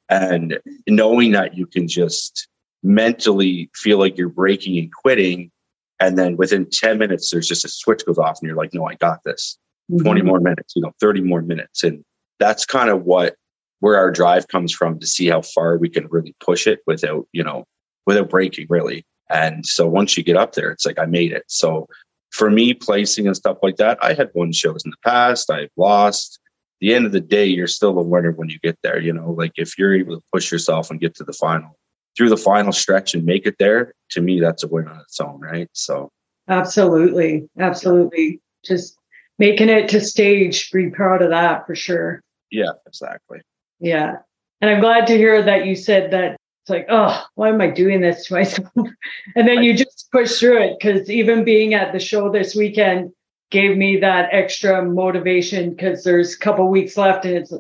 And 0.08 0.58
knowing 0.88 1.32
that 1.32 1.56
you 1.56 1.66
can 1.66 1.86
just 1.86 2.48
mentally 2.82 3.70
feel 3.74 3.98
like 3.98 4.18
you're 4.18 4.28
breaking 4.28 4.76
and 4.78 4.92
quitting. 4.92 5.52
And 6.00 6.18
then 6.18 6.36
within 6.36 6.66
10 6.70 6.98
minutes, 6.98 7.30
there's 7.30 7.46
just 7.46 7.64
a 7.64 7.68
switch 7.68 8.04
goes 8.04 8.18
off 8.18 8.38
and 8.40 8.48
you're 8.48 8.56
like, 8.56 8.74
no, 8.74 8.86
I 8.86 8.94
got 8.94 9.22
this. 9.24 9.56
Mm-hmm. 9.90 10.04
20 10.04 10.22
more 10.22 10.40
minutes, 10.40 10.74
you 10.74 10.82
know, 10.82 10.92
30 11.00 11.20
more 11.22 11.42
minutes. 11.42 11.84
And 11.84 12.04
that's 12.40 12.66
kind 12.66 12.90
of 12.90 13.04
what 13.04 13.36
where 13.80 13.96
our 13.96 14.10
drive 14.10 14.48
comes 14.48 14.72
from 14.72 14.98
to 14.98 15.06
see 15.06 15.28
how 15.28 15.42
far 15.42 15.78
we 15.78 15.88
can 15.88 16.08
really 16.08 16.34
push 16.40 16.66
it 16.66 16.80
without, 16.86 17.28
you 17.32 17.44
know, 17.44 17.64
without 18.06 18.30
breaking 18.30 18.66
really. 18.68 19.04
And 19.28 19.66
so 19.66 19.86
once 19.88 20.16
you 20.16 20.22
get 20.22 20.36
up 20.36 20.54
there, 20.54 20.70
it's 20.70 20.86
like 20.86 20.98
I 20.98 21.06
made 21.06 21.32
it. 21.32 21.44
So 21.48 21.88
for 22.30 22.50
me, 22.50 22.74
placing 22.74 23.26
and 23.26 23.36
stuff 23.36 23.58
like 23.62 23.76
that, 23.76 23.98
I 24.02 24.12
had 24.14 24.30
won 24.34 24.52
shows 24.52 24.84
in 24.84 24.90
the 24.90 24.96
past. 25.04 25.50
I've 25.50 25.70
lost. 25.76 26.38
the 26.80 26.94
end 26.94 27.06
of 27.06 27.12
the 27.12 27.20
day, 27.20 27.46
you're 27.46 27.66
still 27.66 27.98
a 27.98 28.02
winner 28.02 28.32
when 28.32 28.48
you 28.48 28.58
get 28.60 28.78
there. 28.82 29.00
You 29.00 29.12
know, 29.12 29.30
like 29.30 29.52
if 29.56 29.78
you're 29.78 29.94
able 29.94 30.16
to 30.16 30.22
push 30.32 30.52
yourself 30.52 30.90
and 30.90 31.00
get 31.00 31.14
to 31.16 31.24
the 31.24 31.32
final, 31.32 31.76
through 32.16 32.28
the 32.28 32.36
final 32.36 32.72
stretch 32.72 33.14
and 33.14 33.24
make 33.24 33.46
it 33.46 33.56
there, 33.58 33.92
to 34.10 34.20
me, 34.20 34.40
that's 34.40 34.62
a 34.62 34.68
win 34.68 34.88
on 34.88 35.00
its 35.00 35.20
own, 35.20 35.40
right? 35.40 35.68
So, 35.72 36.10
absolutely, 36.48 37.48
absolutely, 37.58 38.40
just 38.64 38.96
making 39.38 39.68
it 39.68 39.88
to 39.90 40.00
stage, 40.00 40.70
be 40.70 40.90
proud 40.90 41.22
of 41.22 41.30
that 41.30 41.66
for 41.66 41.74
sure. 41.74 42.20
Yeah, 42.50 42.72
exactly. 42.86 43.40
Yeah, 43.80 44.16
and 44.60 44.70
I'm 44.70 44.80
glad 44.80 45.06
to 45.08 45.16
hear 45.16 45.42
that 45.42 45.66
you 45.66 45.74
said 45.74 46.10
that. 46.12 46.36
It's 46.66 46.70
like, 46.72 46.86
oh, 46.88 47.22
why 47.36 47.50
am 47.50 47.60
I 47.60 47.70
doing 47.70 48.00
this 48.00 48.26
to 48.26 48.34
myself? 48.34 48.68
and 49.36 49.46
then 49.46 49.62
you 49.62 49.72
just 49.72 50.08
push 50.10 50.36
through 50.36 50.64
it 50.64 50.76
because 50.76 51.08
even 51.08 51.44
being 51.44 51.74
at 51.74 51.92
the 51.92 52.00
show 52.00 52.28
this 52.28 52.56
weekend 52.56 53.12
gave 53.52 53.76
me 53.76 53.98
that 53.98 54.30
extra 54.32 54.84
motivation 54.84 55.70
because 55.70 56.02
there's 56.02 56.34
a 56.34 56.38
couple 56.38 56.68
weeks 56.68 56.96
left 56.96 57.24
and 57.24 57.36
it's 57.36 57.54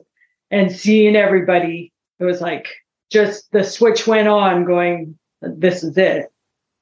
and 0.50 0.72
seeing 0.72 1.14
everybody, 1.14 1.92
it 2.18 2.24
was 2.24 2.40
like 2.40 2.66
just 3.12 3.48
the 3.52 3.62
switch 3.62 4.08
went 4.08 4.26
on 4.26 4.64
going 4.64 5.16
this 5.40 5.84
is 5.84 5.96
it. 5.96 6.26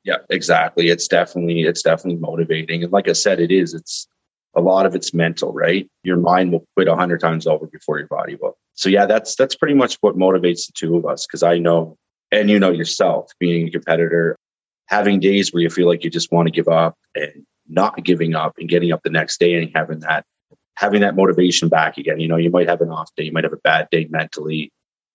Yeah 0.04 0.16
exactly. 0.30 0.88
It's 0.88 1.06
definitely 1.06 1.64
it's 1.64 1.82
definitely 1.82 2.20
motivating. 2.20 2.84
And 2.84 2.90
like 2.90 3.06
i 3.06 3.12
said 3.12 3.38
it 3.38 3.52
is 3.52 3.74
it's 3.74 4.08
a 4.56 4.62
lot 4.62 4.86
of 4.86 4.94
it's 4.94 5.12
mental 5.12 5.52
right? 5.52 5.86
Your 6.04 6.16
mind 6.16 6.52
will 6.52 6.64
quit 6.74 6.88
a 6.88 6.96
hundred 6.96 7.20
times 7.20 7.46
over 7.46 7.66
before 7.66 7.98
your 7.98 8.08
body 8.08 8.38
will. 8.40 8.56
So 8.72 8.88
yeah 8.88 9.04
that's 9.04 9.36
that's 9.36 9.54
pretty 9.54 9.74
much 9.74 9.98
what 10.00 10.16
motivates 10.16 10.68
the 10.68 10.72
two 10.74 10.96
of 10.96 11.04
us 11.04 11.26
because 11.26 11.42
i 11.42 11.58
know 11.58 11.98
and 12.30 12.50
you 12.50 12.58
know 12.58 12.70
yourself 12.70 13.30
being 13.38 13.68
a 13.68 13.70
competitor 13.70 14.36
having 14.86 15.18
days 15.18 15.52
where 15.52 15.62
you 15.62 15.70
feel 15.70 15.88
like 15.88 16.04
you 16.04 16.10
just 16.10 16.30
want 16.30 16.46
to 16.46 16.52
give 16.52 16.68
up 16.68 16.96
and 17.14 17.46
not 17.68 18.04
giving 18.04 18.34
up 18.34 18.52
and 18.58 18.68
getting 18.68 18.92
up 18.92 19.02
the 19.02 19.10
next 19.10 19.40
day 19.40 19.54
and 19.54 19.70
having 19.74 20.00
that 20.00 20.24
having 20.76 21.00
that 21.00 21.16
motivation 21.16 21.68
back 21.68 21.96
again 21.96 22.20
you 22.20 22.28
know 22.28 22.36
you 22.36 22.50
might 22.50 22.68
have 22.68 22.80
an 22.80 22.90
off 22.90 23.10
day 23.16 23.24
you 23.24 23.32
might 23.32 23.44
have 23.44 23.52
a 23.52 23.58
bad 23.64 23.88
day 23.90 24.06
mentally 24.10 24.70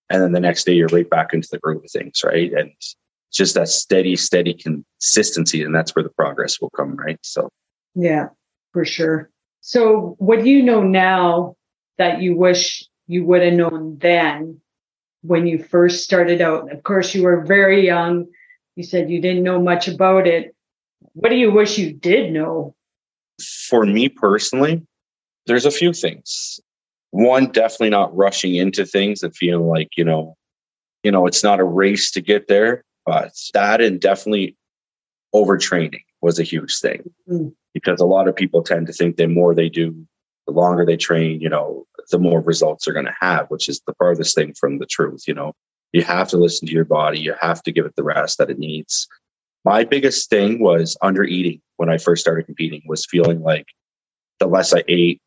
and 0.09 0.21
then 0.21 0.31
the 0.31 0.39
next 0.39 0.65
day 0.65 0.73
you're 0.73 0.87
right 0.87 1.09
back 1.09 1.33
into 1.33 1.47
the 1.51 1.59
groove 1.59 1.83
of 1.83 1.91
things, 1.91 2.21
right? 2.23 2.51
And 2.51 2.71
it's 2.71 2.95
just 3.31 3.53
that 3.55 3.69
steady, 3.69 4.15
steady 4.15 4.53
consistency, 4.53 5.63
and 5.63 5.73
that's 5.73 5.95
where 5.95 6.03
the 6.03 6.09
progress 6.09 6.59
will 6.59 6.71
come, 6.71 6.95
right? 6.95 7.19
So, 7.21 7.49
yeah, 7.95 8.27
for 8.73 8.85
sure. 8.85 9.29
So, 9.61 10.15
what 10.17 10.43
do 10.43 10.49
you 10.49 10.63
know 10.63 10.81
now 10.81 11.55
that 11.97 12.21
you 12.21 12.35
wish 12.35 12.87
you 13.07 13.23
would 13.25 13.43
have 13.43 13.53
known 13.53 13.97
then 13.99 14.61
when 15.21 15.47
you 15.47 15.63
first 15.63 16.03
started 16.03 16.41
out? 16.41 16.71
Of 16.71 16.83
course, 16.83 17.13
you 17.13 17.23
were 17.23 17.43
very 17.45 17.85
young. 17.85 18.27
You 18.75 18.83
said 18.83 19.09
you 19.09 19.21
didn't 19.21 19.43
know 19.43 19.61
much 19.61 19.87
about 19.87 20.27
it. 20.27 20.55
What 21.13 21.29
do 21.29 21.35
you 21.35 21.51
wish 21.51 21.77
you 21.77 21.93
did 21.93 22.31
know? 22.31 22.75
For 23.67 23.85
me 23.85 24.09
personally, 24.09 24.85
there's 25.45 25.65
a 25.65 25.71
few 25.71 25.93
things 25.93 26.59
one 27.11 27.47
definitely 27.51 27.89
not 27.89 28.15
rushing 28.15 28.55
into 28.55 28.85
things 28.85 29.23
and 29.23 29.35
feeling 29.35 29.67
like 29.67 29.89
you 29.97 30.03
know 30.03 30.35
you 31.03 31.11
know 31.11 31.25
it's 31.25 31.43
not 31.43 31.59
a 31.59 31.63
race 31.63 32.11
to 32.11 32.21
get 32.21 32.47
there 32.47 32.83
but 33.05 33.31
that 33.53 33.81
and 33.81 33.99
definitely 33.99 34.55
overtraining 35.33 36.03
was 36.21 36.39
a 36.39 36.43
huge 36.43 36.79
thing 36.79 37.01
mm. 37.29 37.51
because 37.73 37.99
a 37.99 38.05
lot 38.05 38.27
of 38.27 38.35
people 38.35 38.61
tend 38.61 38.87
to 38.87 38.93
think 38.93 39.15
the 39.15 39.27
more 39.27 39.55
they 39.55 39.69
do 39.69 39.95
the 40.49 40.59
longer 40.59 40.85
they 40.85 40.97
train 40.97 41.39
you 41.39 41.49
know 41.49 41.85
the 42.09 42.17
more 42.17 42.41
results 42.41 42.85
they're 42.85 42.93
going 42.93 43.05
to 43.05 43.15
have 43.19 43.47
which 43.49 43.69
is 43.69 43.81
the 43.85 43.93
farthest 43.99 44.33
thing 44.33 44.53
from 44.59 44.79
the 44.79 44.85
truth 44.85 45.27
you 45.27 45.33
know 45.33 45.53
you 45.91 46.01
have 46.01 46.27
to 46.27 46.37
listen 46.37 46.67
to 46.67 46.73
your 46.73 46.85
body 46.85 47.19
you 47.19 47.35
have 47.39 47.61
to 47.61 47.71
give 47.71 47.85
it 47.85 47.95
the 47.95 48.03
rest 48.03 48.39
that 48.39 48.49
it 48.49 48.57
needs 48.57 49.07
my 49.63 49.83
biggest 49.83 50.29
thing 50.29 50.59
was 50.59 50.97
under 51.03 51.23
eating 51.23 51.61
when 51.77 51.89
i 51.89 51.97
first 51.97 52.21
started 52.21 52.45
competing 52.45 52.81
was 52.87 53.05
feeling 53.05 53.41
like 53.41 53.67
the 54.39 54.47
less 54.47 54.73
i 54.73 54.83
ate 54.87 55.21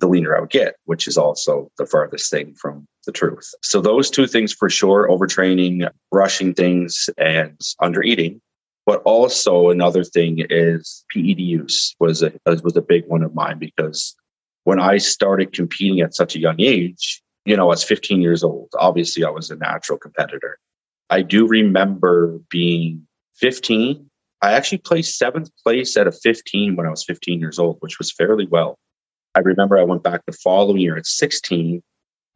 the 0.00 0.06
leaner 0.06 0.36
I 0.36 0.40
would 0.40 0.50
get, 0.50 0.76
which 0.84 1.08
is 1.08 1.18
also 1.18 1.72
the 1.76 1.84
farthest 1.84 2.30
thing 2.30 2.54
from 2.54 2.86
the 3.04 3.10
truth. 3.10 3.50
So 3.62 3.80
those 3.80 4.10
two 4.10 4.28
things 4.28 4.52
for 4.52 4.70
sure, 4.70 5.08
overtraining, 5.10 5.90
rushing 6.12 6.54
things 6.54 7.10
and 7.18 7.60
under 7.82 8.02
eating. 8.04 8.40
But 8.86 9.02
also 9.02 9.70
another 9.70 10.04
thing 10.04 10.46
is 10.48 11.04
PED 11.12 11.40
use 11.40 11.94
was 12.00 12.22
a 12.22 12.32
was 12.46 12.76
a 12.76 12.80
big 12.80 13.06
one 13.06 13.22
of 13.22 13.34
mine 13.34 13.58
because 13.58 14.14
when 14.64 14.80
I 14.80 14.98
started 14.98 15.52
competing 15.52 16.00
at 16.00 16.14
such 16.14 16.34
a 16.34 16.40
young 16.40 16.60
age, 16.60 17.22
you 17.44 17.56
know, 17.56 17.64
I 17.64 17.68
was 17.68 17.84
15 17.84 18.20
years 18.20 18.44
old. 18.44 18.68
Obviously, 18.78 19.24
I 19.24 19.30
was 19.30 19.50
a 19.50 19.56
natural 19.56 19.98
competitor. 19.98 20.58
I 21.10 21.22
do 21.22 21.46
remember 21.46 22.38
being 22.50 23.06
15. 23.36 24.08
I 24.42 24.52
actually 24.52 24.78
placed 24.78 25.18
seventh 25.18 25.50
place 25.64 25.96
at 25.96 26.06
a 26.06 26.12
15 26.12 26.76
when 26.76 26.86
I 26.86 26.90
was 26.90 27.04
15 27.04 27.40
years 27.40 27.58
old, 27.58 27.78
which 27.80 27.98
was 27.98 28.12
fairly 28.12 28.46
well. 28.46 28.78
I 29.34 29.40
remember 29.40 29.78
I 29.78 29.84
went 29.84 30.02
back 30.02 30.22
the 30.26 30.32
following 30.32 30.78
year 30.78 30.96
at 30.96 31.06
16 31.06 31.82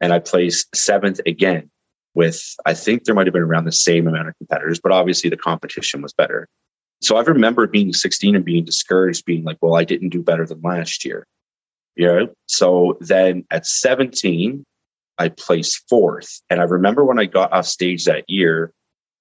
and 0.01 0.13
I 0.13 0.19
placed 0.19 0.75
seventh 0.75 1.19
again 1.25 1.69
with, 2.15 2.41
I 2.65 2.73
think 2.73 3.03
there 3.03 3.15
might 3.15 3.27
have 3.27 3.33
been 3.33 3.43
around 3.43 3.65
the 3.65 3.71
same 3.71 4.07
amount 4.07 4.29
of 4.29 4.37
competitors, 4.37 4.79
but 4.81 4.91
obviously 4.91 5.29
the 5.29 5.37
competition 5.37 6.01
was 6.01 6.13
better. 6.13 6.47
So 7.01 7.17
I 7.17 7.21
remember 7.21 7.67
being 7.67 7.93
16 7.93 8.35
and 8.35 8.45
being 8.45 8.65
discouraged, 8.65 9.25
being 9.25 9.43
like, 9.43 9.57
well, 9.61 9.75
I 9.75 9.83
didn't 9.83 10.09
do 10.09 10.21
better 10.23 10.45
than 10.45 10.61
last 10.61 11.03
year. 11.03 11.25
Yeah. 11.95 12.25
So 12.47 12.97
then 13.01 13.45
at 13.51 13.65
17, 13.65 14.63
I 15.17 15.29
placed 15.29 15.83
fourth. 15.89 16.41
And 16.49 16.59
I 16.59 16.63
remember 16.63 17.05
when 17.05 17.19
I 17.19 17.25
got 17.25 17.53
off 17.53 17.65
stage 17.65 18.05
that 18.05 18.25
year, 18.27 18.73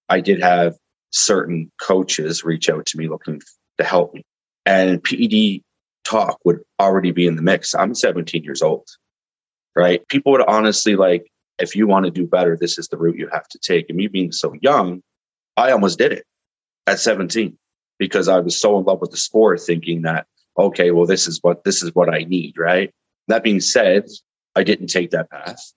I 0.09 0.21
did 0.21 0.41
have 0.41 0.75
certain 1.11 1.71
coaches 1.81 2.45
reach 2.45 2.71
out 2.71 2.87
to 2.87 2.99
me 2.99 3.09
looking 3.09 3.41
to 3.79 3.85
help 3.85 4.14
me. 4.14 4.23
And 4.64 5.02
PED 5.02 5.62
talk 6.05 6.38
would 6.45 6.61
already 6.81 7.12
be 7.12 7.26
in 7.26 7.37
the 7.37 7.43
mix. 7.43 7.75
I'm 7.75 7.95
17 7.95 8.43
years 8.43 8.62
old, 8.62 8.87
right? 9.76 10.07
People 10.09 10.33
would 10.33 10.43
honestly 10.43 10.97
like, 10.97 11.26
if 11.59 11.76
you 11.76 11.87
want 11.87 12.07
to 12.07 12.11
do 12.11 12.26
better, 12.26 12.57
this 12.57 12.79
is 12.79 12.88
the 12.88 12.97
route 12.97 13.19
you 13.19 13.29
have 13.33 13.47
to 13.49 13.59
take. 13.59 13.88
And 13.88 13.97
me 13.97 14.07
being 14.09 14.33
so 14.33 14.55
young, 14.62 15.02
I 15.57 15.71
almost 15.71 15.99
did 15.99 16.12
it 16.12 16.25
at 16.87 16.99
17 16.99 17.57
because 17.99 18.29
I 18.29 18.41
was 18.41 18.59
so 18.59 18.79
in 18.79 18.85
love 18.85 19.00
with 19.00 19.11
the 19.11 19.17
sport, 19.17 19.61
thinking 19.61 20.02
that, 20.02 20.26
okay, 20.59 20.90
well, 20.90 21.06
this 21.06 21.26
is 21.26 21.38
what 21.42 21.64
this 21.64 21.82
is 21.82 21.94
what 21.94 22.12
I 22.12 22.25
need, 22.25 22.54
right? 22.59 22.90
That 23.28 23.42
being 23.42 23.61
said, 23.61 24.06
I 24.56 24.64
didn't 24.64 24.88
take 24.88 25.11
that 25.11 25.30
path, 25.30 25.73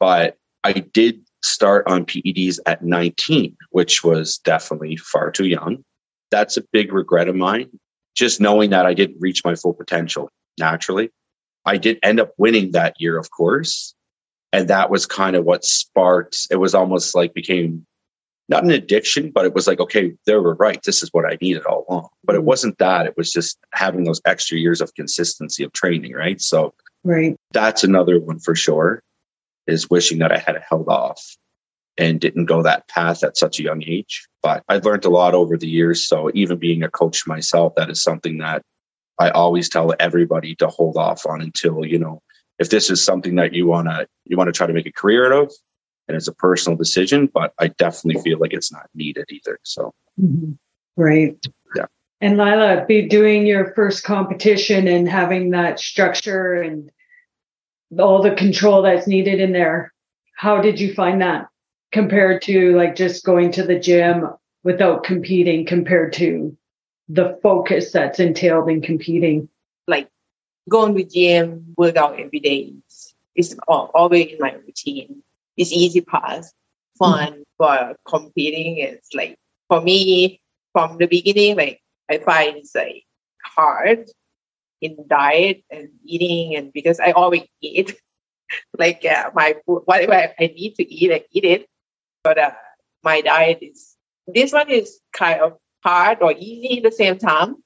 but 0.00 0.36
I 0.64 0.72
did 0.72 1.20
start 1.42 1.86
on 1.88 2.04
PEDs 2.04 2.58
at 2.66 2.84
19, 2.84 3.56
which 3.70 4.04
was 4.04 4.38
definitely 4.38 4.96
far 4.96 5.30
too 5.30 5.46
young. 5.46 5.84
That's 6.30 6.56
a 6.56 6.64
big 6.72 6.92
regret 6.92 7.28
of 7.28 7.34
mine 7.34 7.68
just 8.14 8.40
knowing 8.40 8.70
that 8.70 8.86
I 8.86 8.94
didn't 8.94 9.20
reach 9.20 9.44
my 9.44 9.54
full 9.54 9.74
potential 9.74 10.30
naturally. 10.58 11.10
I 11.64 11.76
did 11.76 11.98
end 12.02 12.20
up 12.20 12.32
winning 12.36 12.72
that 12.72 12.94
year, 12.98 13.18
of 13.18 13.30
course. 13.30 13.94
And 14.52 14.68
that 14.68 14.90
was 14.90 15.06
kind 15.06 15.34
of 15.34 15.44
what 15.44 15.64
sparked 15.64 16.36
it 16.50 16.56
was 16.56 16.74
almost 16.74 17.14
like 17.14 17.32
became 17.32 17.86
not 18.48 18.64
an 18.64 18.70
addiction, 18.70 19.30
but 19.30 19.44
it 19.44 19.54
was 19.54 19.66
like, 19.66 19.80
okay, 19.80 20.12
they 20.26 20.34
were 20.36 20.54
right. 20.54 20.82
This 20.82 21.02
is 21.02 21.10
what 21.12 21.24
I 21.24 21.38
needed 21.40 21.64
all 21.64 21.84
along. 21.88 22.08
But 22.24 22.36
it 22.36 22.42
mm. 22.42 22.44
wasn't 22.44 22.78
that. 22.78 23.06
It 23.06 23.16
was 23.16 23.30
just 23.30 23.58
having 23.72 24.04
those 24.04 24.20
extra 24.24 24.58
years 24.58 24.80
of 24.80 24.94
consistency 24.94 25.64
of 25.64 25.72
training, 25.72 26.12
right? 26.12 26.40
So 26.40 26.74
right. 27.04 27.36
that's 27.52 27.84
another 27.84 28.20
one 28.20 28.40
for 28.40 28.54
sure, 28.54 29.02
is 29.66 29.88
wishing 29.90 30.18
that 30.18 30.32
I 30.32 30.38
had 30.38 30.62
held 30.68 30.88
off 30.88 31.36
and 31.98 32.20
didn't 32.20 32.46
go 32.46 32.62
that 32.62 32.88
path 32.88 33.22
at 33.22 33.36
such 33.36 33.60
a 33.60 33.62
young 33.62 33.82
age. 33.84 34.26
But 34.42 34.64
I've 34.68 34.84
learned 34.84 35.04
a 35.04 35.10
lot 35.10 35.34
over 35.34 35.56
the 35.56 35.68
years. 35.68 36.04
So 36.04 36.30
even 36.34 36.58
being 36.58 36.82
a 36.82 36.90
coach 36.90 37.26
myself, 37.26 37.74
that 37.76 37.90
is 37.90 38.02
something 38.02 38.38
that 38.38 38.62
I 39.18 39.30
always 39.30 39.68
tell 39.68 39.94
everybody 40.00 40.54
to 40.56 40.68
hold 40.68 40.96
off 40.96 41.26
on 41.26 41.40
until, 41.42 41.84
you 41.84 41.98
know, 41.98 42.22
if 42.58 42.70
this 42.70 42.90
is 42.90 43.04
something 43.04 43.36
that 43.36 43.52
you 43.52 43.66
want 43.66 43.88
to 43.88 44.06
you 44.24 44.36
want 44.36 44.48
to 44.48 44.52
try 44.52 44.66
to 44.66 44.72
make 44.72 44.86
a 44.86 44.92
career 44.92 45.32
out 45.32 45.44
of 45.44 45.52
and 46.12 46.18
it's 46.18 46.28
a 46.28 46.34
personal 46.34 46.76
decision, 46.76 47.28
but 47.32 47.52
I 47.58 47.68
definitely 47.68 48.22
feel 48.22 48.38
like 48.38 48.52
it's 48.52 48.72
not 48.72 48.88
needed 48.94 49.26
either. 49.30 49.58
So 49.62 49.94
mm-hmm. 50.20 50.52
right. 50.96 51.36
Yeah. 51.74 51.86
And 52.20 52.36
Lila, 52.36 52.84
be 52.86 53.08
doing 53.08 53.46
your 53.46 53.72
first 53.74 54.04
competition 54.04 54.86
and 54.88 55.08
having 55.08 55.50
that 55.50 55.80
structure 55.80 56.54
and 56.54 56.90
all 57.98 58.22
the 58.22 58.34
control 58.34 58.82
that's 58.82 59.06
needed 59.06 59.40
in 59.40 59.52
there. 59.52 59.92
How 60.36 60.60
did 60.60 60.80
you 60.80 60.94
find 60.94 61.20
that? 61.22 61.48
compared 61.92 62.42
to 62.42 62.74
like 62.74 62.96
just 62.96 63.24
going 63.24 63.52
to 63.52 63.62
the 63.62 63.78
gym 63.78 64.26
without 64.64 65.04
competing 65.04 65.64
compared 65.64 66.12
to 66.14 66.56
the 67.08 67.38
focus 67.42 67.92
that's 67.92 68.18
entailed 68.18 68.68
in 68.68 68.80
competing 68.80 69.48
like 69.86 70.08
going 70.68 70.96
to 70.96 71.04
gym 71.04 71.74
work 71.76 71.96
out 71.96 72.18
every 72.18 72.40
day 72.40 72.72
is, 72.88 73.14
is 73.36 73.58
always 73.68 74.32
in 74.32 74.38
my 74.40 74.52
routine 74.52 75.22
it's 75.56 75.72
easy 75.72 76.00
pass 76.00 76.52
fun, 76.98 77.42
but 77.58 77.96
competing 78.06 78.78
is 78.78 79.00
like 79.14 79.36
for 79.68 79.80
me 79.80 80.40
from 80.72 80.98
the 80.98 81.06
beginning. 81.06 81.56
Like 81.56 81.80
I 82.10 82.18
find 82.18 82.56
it's 82.58 82.74
like 82.74 83.04
hard 83.44 84.08
in 84.80 84.96
diet 85.08 85.62
and 85.70 85.90
eating, 86.04 86.56
and 86.56 86.72
because 86.72 87.00
I 87.00 87.12
always 87.12 87.44
eat, 87.60 87.96
like 88.78 89.04
uh, 89.04 89.30
my 89.34 89.56
food, 89.66 89.82
whatever 89.84 90.12
I 90.14 90.46
need 90.46 90.74
to 90.76 90.84
eat, 90.84 91.12
I 91.12 91.24
eat 91.32 91.44
it. 91.44 91.66
But 92.24 92.38
uh, 92.38 92.52
my 93.02 93.20
diet 93.20 93.58
is 93.62 93.96
this 94.26 94.52
one 94.52 94.70
is 94.70 95.00
kind 95.12 95.40
of 95.40 95.58
hard 95.84 96.18
or 96.22 96.32
easy 96.32 96.78
at 96.78 96.84
the 96.84 96.92
same 96.92 97.18
time, 97.18 97.56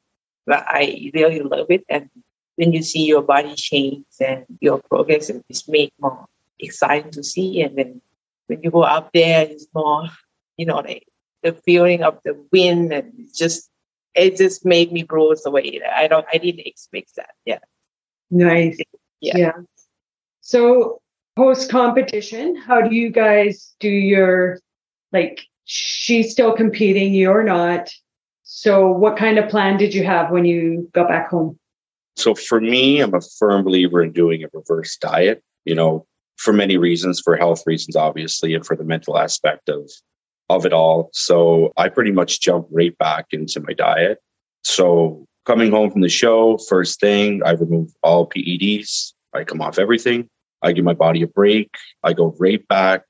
but 0.46 0.64
I 0.66 1.10
really 1.12 1.40
love 1.40 1.66
it. 1.70 1.84
And 1.88 2.08
when 2.56 2.72
you 2.72 2.82
see 2.82 3.04
your 3.04 3.20
body 3.20 3.54
change 3.54 4.06
and 4.20 4.46
your 4.60 4.80
progress, 4.88 5.30
it's 5.30 5.68
made 5.68 5.92
more 6.00 6.24
exciting 6.58 7.10
to 7.12 7.22
see. 7.22 7.62
And 7.62 7.76
then 7.76 8.00
when 8.46 8.62
you 8.62 8.70
go 8.70 8.82
up 8.82 9.12
there, 9.12 9.42
it's 9.42 9.66
more, 9.74 10.08
you 10.56 10.66
know, 10.66 10.76
like 10.76 11.06
the 11.42 11.52
feeling 11.52 12.02
of 12.02 12.18
the 12.24 12.36
wind 12.52 12.92
and 12.92 13.28
just 13.34 13.70
it 14.14 14.36
just 14.36 14.64
made 14.64 14.92
me 14.92 15.02
blows 15.02 15.44
away. 15.44 15.80
I 15.94 16.06
don't 16.06 16.26
I 16.32 16.38
didn't 16.38 16.66
expect 16.66 17.16
that. 17.16 17.34
Yeah. 17.44 17.58
Nice. 18.30 18.78
Yeah. 19.20 19.36
yeah. 19.36 19.52
So 20.40 21.00
post 21.36 21.70
competition, 21.70 22.56
how 22.56 22.80
do 22.80 22.94
you 22.94 23.10
guys 23.10 23.74
do 23.80 23.88
your 23.88 24.60
like 25.12 25.40
she's 25.64 26.32
still 26.32 26.52
competing, 26.52 27.12
you're 27.12 27.42
not. 27.42 27.90
So 28.44 28.90
what 28.90 29.16
kind 29.16 29.38
of 29.38 29.48
plan 29.50 29.76
did 29.76 29.92
you 29.92 30.04
have 30.04 30.30
when 30.30 30.44
you 30.44 30.88
got 30.92 31.08
back 31.08 31.30
home? 31.30 31.58
So 32.16 32.34
for 32.34 32.60
me, 32.60 33.00
I'm 33.00 33.14
a 33.14 33.20
firm 33.20 33.64
believer 33.64 34.02
in 34.02 34.12
doing 34.12 34.42
a 34.42 34.48
reverse 34.52 34.96
diet, 34.96 35.42
you 35.64 35.74
know, 35.74 36.06
for 36.36 36.52
many 36.52 36.76
reasons, 36.76 37.20
for 37.20 37.36
health 37.36 37.62
reasons, 37.66 37.96
obviously, 37.96 38.54
and 38.54 38.64
for 38.64 38.76
the 38.76 38.84
mental 38.84 39.18
aspect 39.18 39.68
of 39.68 39.90
of 40.48 40.64
it 40.64 40.72
all. 40.72 41.10
So 41.12 41.72
I 41.76 41.88
pretty 41.88 42.12
much 42.12 42.40
jumped 42.40 42.70
right 42.72 42.96
back 42.98 43.26
into 43.32 43.60
my 43.60 43.72
diet. 43.72 44.18
So 44.62 45.26
coming 45.44 45.70
home 45.70 45.90
from 45.90 46.02
the 46.02 46.08
show, 46.08 46.58
first 46.68 47.00
thing, 47.00 47.42
I 47.44 47.52
remove 47.52 47.90
all 48.02 48.28
PEDs. 48.28 49.12
I 49.34 49.44
come 49.44 49.60
off 49.60 49.78
everything. 49.78 50.28
I 50.62 50.72
give 50.72 50.84
my 50.84 50.94
body 50.94 51.22
a 51.22 51.26
break. 51.26 51.70
I 52.02 52.12
go 52.12 52.34
right 52.38 52.66
back. 52.68 53.02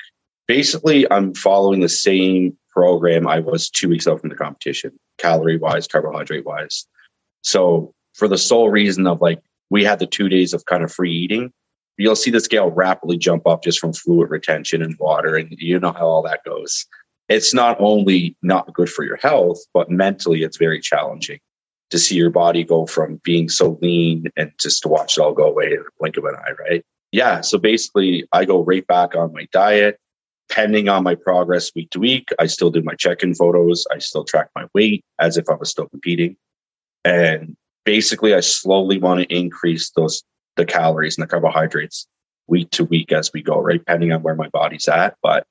Basically, 0.48 1.10
I'm 1.10 1.34
following 1.34 1.80
the 1.80 1.88
same 1.88 2.56
program 2.70 3.26
I 3.26 3.40
was 3.40 3.70
two 3.70 3.88
weeks 3.88 4.06
out 4.06 4.20
from 4.20 4.30
the 4.30 4.36
competition, 4.36 4.92
calorie 5.18 5.56
wise, 5.56 5.88
carbohydrate 5.88 6.44
wise. 6.44 6.86
So 7.42 7.92
for 8.14 8.28
the 8.28 8.38
sole 8.38 8.70
reason 8.70 9.06
of 9.06 9.20
like, 9.20 9.40
we 9.70 9.82
had 9.82 9.98
the 9.98 10.06
two 10.06 10.28
days 10.28 10.52
of 10.52 10.64
kind 10.66 10.84
of 10.84 10.92
free 10.92 11.12
eating. 11.12 11.52
You'll 11.98 12.16
see 12.16 12.30
the 12.30 12.40
scale 12.40 12.70
rapidly 12.70 13.16
jump 13.16 13.46
up 13.46 13.62
just 13.62 13.78
from 13.78 13.92
fluid 13.92 14.30
retention 14.30 14.82
and 14.82 14.96
water. 14.98 15.36
And 15.36 15.54
you 15.58 15.78
know 15.80 15.92
how 15.92 16.06
all 16.06 16.22
that 16.22 16.44
goes. 16.44 16.86
It's 17.28 17.54
not 17.54 17.76
only 17.80 18.36
not 18.42 18.72
good 18.72 18.88
for 18.90 19.04
your 19.04 19.16
health, 19.16 19.58
but 19.74 19.90
mentally, 19.90 20.42
it's 20.42 20.58
very 20.58 20.80
challenging 20.80 21.40
to 21.90 21.98
see 21.98 22.16
your 22.16 22.30
body 22.30 22.64
go 22.64 22.86
from 22.86 23.20
being 23.24 23.48
so 23.48 23.78
lean 23.80 24.26
and 24.36 24.52
just 24.60 24.82
to 24.82 24.88
watch 24.88 25.16
it 25.16 25.20
all 25.20 25.32
go 25.32 25.44
away 25.46 25.66
in 25.66 25.78
a 25.78 25.90
blink 25.98 26.16
of 26.16 26.24
an 26.24 26.34
eye, 26.34 26.52
right? 26.68 26.84
Yeah. 27.12 27.40
So 27.40 27.58
basically, 27.58 28.26
I 28.32 28.44
go 28.44 28.62
right 28.62 28.86
back 28.86 29.14
on 29.14 29.32
my 29.32 29.46
diet. 29.52 29.98
pending 30.48 30.88
on 30.88 31.02
my 31.02 31.14
progress 31.14 31.72
week 31.74 31.90
to 31.90 32.00
week, 32.00 32.28
I 32.38 32.46
still 32.46 32.70
do 32.70 32.82
my 32.82 32.94
check 32.94 33.22
in 33.22 33.34
photos. 33.34 33.84
I 33.92 33.98
still 33.98 34.24
track 34.24 34.48
my 34.54 34.66
weight 34.74 35.04
as 35.18 35.36
if 35.36 35.48
I 35.48 35.54
was 35.54 35.70
still 35.70 35.88
competing. 35.88 36.36
And 37.04 37.56
basically, 37.84 38.34
I 38.34 38.40
slowly 38.40 38.98
want 38.98 39.20
to 39.20 39.34
increase 39.34 39.90
those 39.96 40.22
the 40.56 40.64
calories 40.64 41.16
and 41.16 41.22
the 41.22 41.28
carbohydrates 41.28 42.06
week 42.48 42.70
to 42.70 42.84
week 42.84 43.12
as 43.12 43.32
we 43.32 43.42
go, 43.42 43.60
right? 43.60 43.78
Depending 43.78 44.12
on 44.12 44.22
where 44.22 44.34
my 44.34 44.48
body's 44.48 44.88
at. 44.88 45.16
But 45.22 45.46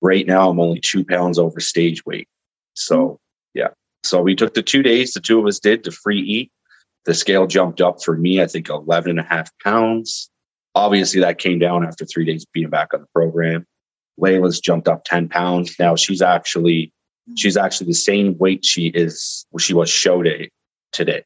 right 0.00 0.26
now, 0.26 0.48
I'm 0.48 0.60
only 0.60 0.80
two 0.80 1.04
pounds 1.04 1.38
over 1.38 1.60
stage 1.60 2.04
weight. 2.04 2.28
So, 2.74 3.18
yeah. 3.54 3.68
So 4.04 4.22
we 4.22 4.34
took 4.34 4.54
the 4.54 4.62
two 4.62 4.82
days, 4.82 5.12
the 5.12 5.20
two 5.20 5.38
of 5.38 5.46
us 5.46 5.58
did 5.58 5.84
to 5.84 5.90
free 5.90 6.20
eat. 6.20 6.52
The 7.04 7.14
scale 7.14 7.46
jumped 7.46 7.80
up 7.80 8.02
for 8.02 8.16
me, 8.16 8.42
I 8.42 8.46
think 8.46 8.68
11 8.68 9.10
and 9.10 9.20
a 9.20 9.22
half 9.22 9.50
pounds. 9.62 10.30
Obviously, 10.74 11.20
that 11.20 11.38
came 11.38 11.58
down 11.58 11.84
after 11.84 12.04
three 12.04 12.24
days 12.24 12.46
being 12.52 12.70
back 12.70 12.92
on 12.94 13.00
the 13.00 13.06
program. 13.14 13.66
Laila's 14.18 14.60
jumped 14.60 14.88
up 14.88 15.04
10 15.04 15.28
pounds. 15.28 15.74
Now 15.78 15.96
she's 15.96 16.22
actually 16.22 16.92
she's 17.36 17.56
actually 17.56 17.88
the 17.88 17.94
same 17.94 18.36
weight 18.38 18.64
she 18.64 18.88
is 18.88 19.46
she 19.58 19.74
was 19.74 19.90
show 19.90 20.22
day 20.22 20.50
today. 20.92 21.24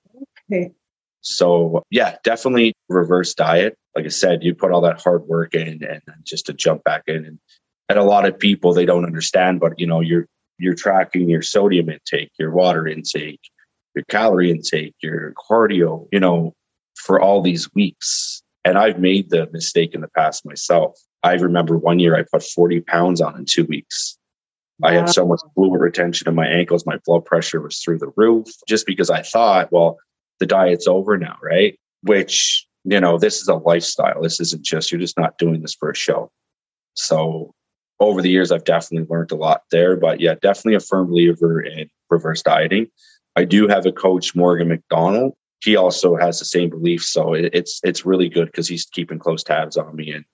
Okay. 0.50 0.72
So 1.22 1.82
yeah, 1.90 2.16
definitely 2.24 2.74
reverse 2.88 3.34
diet. 3.34 3.76
Like 3.96 4.04
I 4.04 4.08
said, 4.08 4.42
you 4.42 4.54
put 4.54 4.72
all 4.72 4.80
that 4.82 5.00
hard 5.00 5.22
work 5.26 5.54
in 5.54 5.82
and 5.82 6.02
just 6.24 6.46
to 6.46 6.52
jump 6.52 6.84
back 6.84 7.04
in 7.06 7.24
and 7.24 7.38
and 7.88 7.98
a 7.98 8.04
lot 8.04 8.26
of 8.26 8.38
people 8.38 8.72
they 8.72 8.86
don't 8.86 9.04
understand, 9.04 9.60
but 9.60 9.78
you 9.78 9.86
know, 9.86 10.00
you're 10.00 10.26
you're 10.58 10.74
tracking 10.74 11.28
your 11.28 11.42
sodium 11.42 11.88
intake, 11.88 12.30
your 12.38 12.50
water 12.50 12.86
intake, 12.86 13.40
your 13.94 14.04
calorie 14.04 14.50
intake, 14.50 14.94
your 15.02 15.32
cardio, 15.32 16.06
you 16.12 16.20
know, 16.20 16.54
for 16.94 17.20
all 17.20 17.42
these 17.42 17.72
weeks. 17.74 18.42
And 18.64 18.78
I've 18.78 19.00
made 19.00 19.30
the 19.30 19.48
mistake 19.52 19.94
in 19.94 20.00
the 20.00 20.08
past 20.08 20.46
myself. 20.46 20.98
I 21.22 21.34
remember 21.34 21.76
one 21.76 21.98
year 21.98 22.16
I 22.16 22.24
put 22.30 22.42
40 22.42 22.80
pounds 22.82 23.20
on 23.20 23.36
in 23.36 23.44
two 23.44 23.64
weeks. 23.64 24.16
Wow. 24.78 24.88
I 24.88 24.92
had 24.94 25.10
so 25.10 25.26
much 25.26 25.40
fluid 25.54 25.80
retention 25.80 26.28
in 26.28 26.34
my 26.34 26.46
ankles. 26.46 26.86
My 26.86 26.98
blood 27.04 27.24
pressure 27.24 27.60
was 27.60 27.78
through 27.78 27.98
the 27.98 28.12
roof 28.16 28.48
just 28.68 28.86
because 28.86 29.10
I 29.10 29.22
thought, 29.22 29.70
well, 29.70 29.98
the 30.42 30.46
diet's 30.46 30.88
over 30.88 31.16
now, 31.16 31.36
right? 31.40 31.78
Which, 32.02 32.66
you 32.82 32.98
know, 32.98 33.16
this 33.16 33.40
is 33.40 33.46
a 33.46 33.54
lifestyle. 33.54 34.20
This 34.20 34.40
isn't 34.40 34.64
just, 34.64 34.90
you're 34.90 35.00
just 35.00 35.16
not 35.16 35.38
doing 35.38 35.62
this 35.62 35.72
for 35.72 35.88
a 35.88 35.94
show. 35.94 36.32
So 36.94 37.52
over 38.00 38.20
the 38.20 38.28
years, 38.28 38.50
I've 38.50 38.64
definitely 38.64 39.06
learned 39.08 39.30
a 39.30 39.36
lot 39.36 39.62
there. 39.70 39.96
But 39.96 40.18
yeah, 40.18 40.34
definitely 40.42 40.74
a 40.74 40.80
firm 40.80 41.06
believer 41.06 41.60
in 41.60 41.88
reverse 42.10 42.42
dieting. 42.42 42.88
I 43.36 43.44
do 43.44 43.68
have 43.68 43.86
a 43.86 43.92
coach, 43.92 44.34
Morgan 44.34 44.66
McDonald, 44.66 45.34
he 45.62 45.76
also 45.76 46.16
has 46.16 46.40
the 46.40 46.44
same 46.44 46.70
belief. 46.70 47.04
So 47.04 47.34
it's 47.34 47.80
it's 47.84 48.04
really 48.04 48.28
good 48.28 48.46
because 48.46 48.66
he's 48.66 48.84
keeping 48.84 49.20
close 49.20 49.44
tabs 49.44 49.76
on 49.76 49.94
me. 49.94 50.10
And 50.10 50.24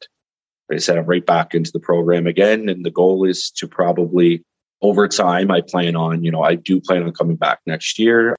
like 0.70 0.76
I 0.76 0.78
said, 0.78 0.96
I'm 0.96 1.04
right 1.04 1.24
back 1.24 1.54
into 1.54 1.70
the 1.70 1.80
program 1.80 2.26
again. 2.26 2.70
And 2.70 2.82
the 2.82 2.90
goal 2.90 3.26
is 3.26 3.50
to 3.56 3.68
probably 3.68 4.42
over 4.80 5.06
time, 5.06 5.50
I 5.50 5.60
plan 5.60 5.96
on, 5.96 6.24
you 6.24 6.30
know, 6.30 6.42
I 6.42 6.54
do 6.54 6.80
plan 6.80 7.02
on 7.02 7.12
coming 7.12 7.36
back 7.36 7.58
next 7.66 7.98
year. 7.98 8.36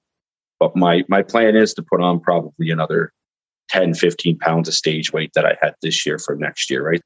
But 0.59 0.75
my 0.75 1.03
my 1.07 1.21
plan 1.23 1.55
is 1.55 1.73
to 1.75 1.83
put 1.83 2.01
on 2.01 2.19
probably 2.19 2.69
another 2.69 3.13
10, 3.69 3.93
15 3.93 4.37
pounds 4.39 4.67
of 4.67 4.73
stage 4.73 5.13
weight 5.13 5.31
that 5.35 5.45
I 5.45 5.57
had 5.61 5.75
this 5.81 6.05
year 6.05 6.17
for 6.17 6.35
next 6.35 6.69
year, 6.69 6.85
right? 6.85 7.01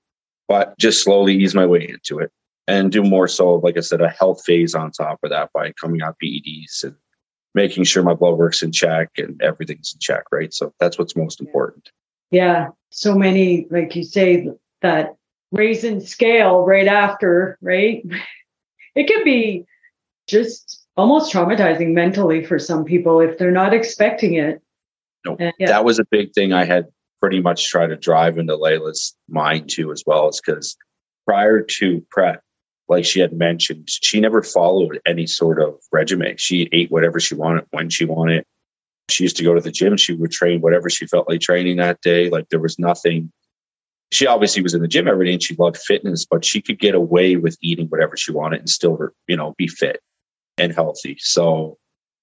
But 0.48 0.78
just 0.80 1.04
slowly 1.04 1.36
ease 1.36 1.54
my 1.54 1.66
way 1.66 1.88
into 1.88 2.20
it 2.20 2.32
and 2.68 2.92
do 2.92 3.04
more 3.04 3.28
so, 3.28 3.56
like 3.56 3.78
I 3.78 3.82
said, 3.82 4.02
a 4.02 4.10
health 4.10 4.44
phase 4.46 4.74
on 4.74 4.92
top 4.92 5.20
of 5.24 5.30
that 5.30 5.50
by 5.54 5.74
coming 5.74 6.02
out 6.02 6.16
PEDs 6.24 6.84
and 6.84 6.96
making 7.54 7.84
sure 7.84 8.04
my 8.04 8.14
blood 8.14 8.38
work's 8.38 8.62
in 8.62 8.72
check 8.72 9.10
and 9.18 9.42
everything's 9.42 9.94
in 9.94 10.00
check, 10.00 10.24
right? 10.32 10.54
So 10.54 10.74
that's 10.80 10.98
what's 10.98 11.16
most 11.16 11.40
important. 11.40 11.90
Yeah. 12.32 12.70
So 12.90 13.16
many, 13.16 13.68
like 13.70 13.96
you 13.96 14.04
say, 14.04 14.48
that 14.82 15.16
raising 15.52 16.00
scale 16.00 16.64
right 16.64 16.88
after, 16.88 17.58
right? 17.62 18.04
It 18.96 19.08
could 19.08 19.24
be 19.24 19.66
just 20.28 20.83
almost 20.96 21.34
traumatizing 21.34 21.94
mentally 21.94 22.44
for 22.44 22.60
some 22.60 22.86
people 22.86 23.20
if 23.20 23.38
they're 23.38 23.52
not 23.52 23.74
expecting 23.74 24.36
it. 24.36 24.62
No, 25.26 25.38
yeah. 25.40 25.68
that 25.68 25.86
was 25.86 26.00
a 26.00 26.06
big 26.12 26.34
thing 26.34 26.54
I 26.54 26.66
had 26.66 26.88
pretty 27.22 27.40
much 27.40 27.70
tried 27.70 27.88
to 27.88 27.96
drive 27.96 28.38
into 28.38 28.56
Laila's 28.56 29.16
mind 29.30 29.70
too, 29.70 29.92
as 29.92 30.04
well, 30.06 30.28
is 30.30 30.42
because 30.46 30.76
prior 31.26 31.62
to 31.62 32.06
prep, 32.12 32.42
like 32.90 33.06
she 33.06 33.22
had 33.22 33.32
mentioned, 33.32 33.88
she 33.90 34.20
never 34.20 34.44
followed 34.44 35.00
any 35.06 35.26
sort 35.26 35.62
of 35.62 35.76
regimen. 35.92 36.36
She 36.38 36.68
ate 36.74 36.92
whatever 36.92 37.20
she 37.20 37.34
wanted 37.34 37.66
when 37.72 37.90
she 37.90 38.06
wanted. 38.06 38.44
She 39.10 39.24
used 39.24 39.38
to 39.38 39.44
go 39.44 39.54
to 39.54 39.62
the 39.62 39.72
gym. 39.72 39.96
She 39.96 40.14
would 40.14 40.32
train 40.32 40.62
whatever 40.62 40.90
she 40.90 41.08
felt 41.08 41.30
like 41.30 41.40
training 41.40 41.78
that 41.78 42.02
day. 42.02 42.30
Like 42.30 42.50
there 42.50 42.60
was 42.60 42.78
nothing. 42.78 43.32
She 44.12 44.28
obviously 44.28 44.62
was 44.62 44.74
in 44.74 44.82
the 44.82 44.88
gym 44.88 45.08
every 45.08 45.26
day 45.26 45.34
and 45.34 45.44
she 45.44 45.56
loved 45.56 45.78
fitness, 45.78 46.26
but 46.26 46.46
she 46.46 46.62
could 46.62 46.78
get 46.78 46.94
away 46.94 47.38
with 47.38 47.58
eating 47.62 47.88
whatever 47.88 48.18
she 48.18 48.32
wanted 48.32 48.60
and 48.60 48.70
still, 48.70 49.00
you 49.28 49.38
know, 49.38 49.56
be 49.58 49.68
fit 49.68 50.02
and 50.58 50.74
healthy. 50.74 51.18
So 51.20 51.78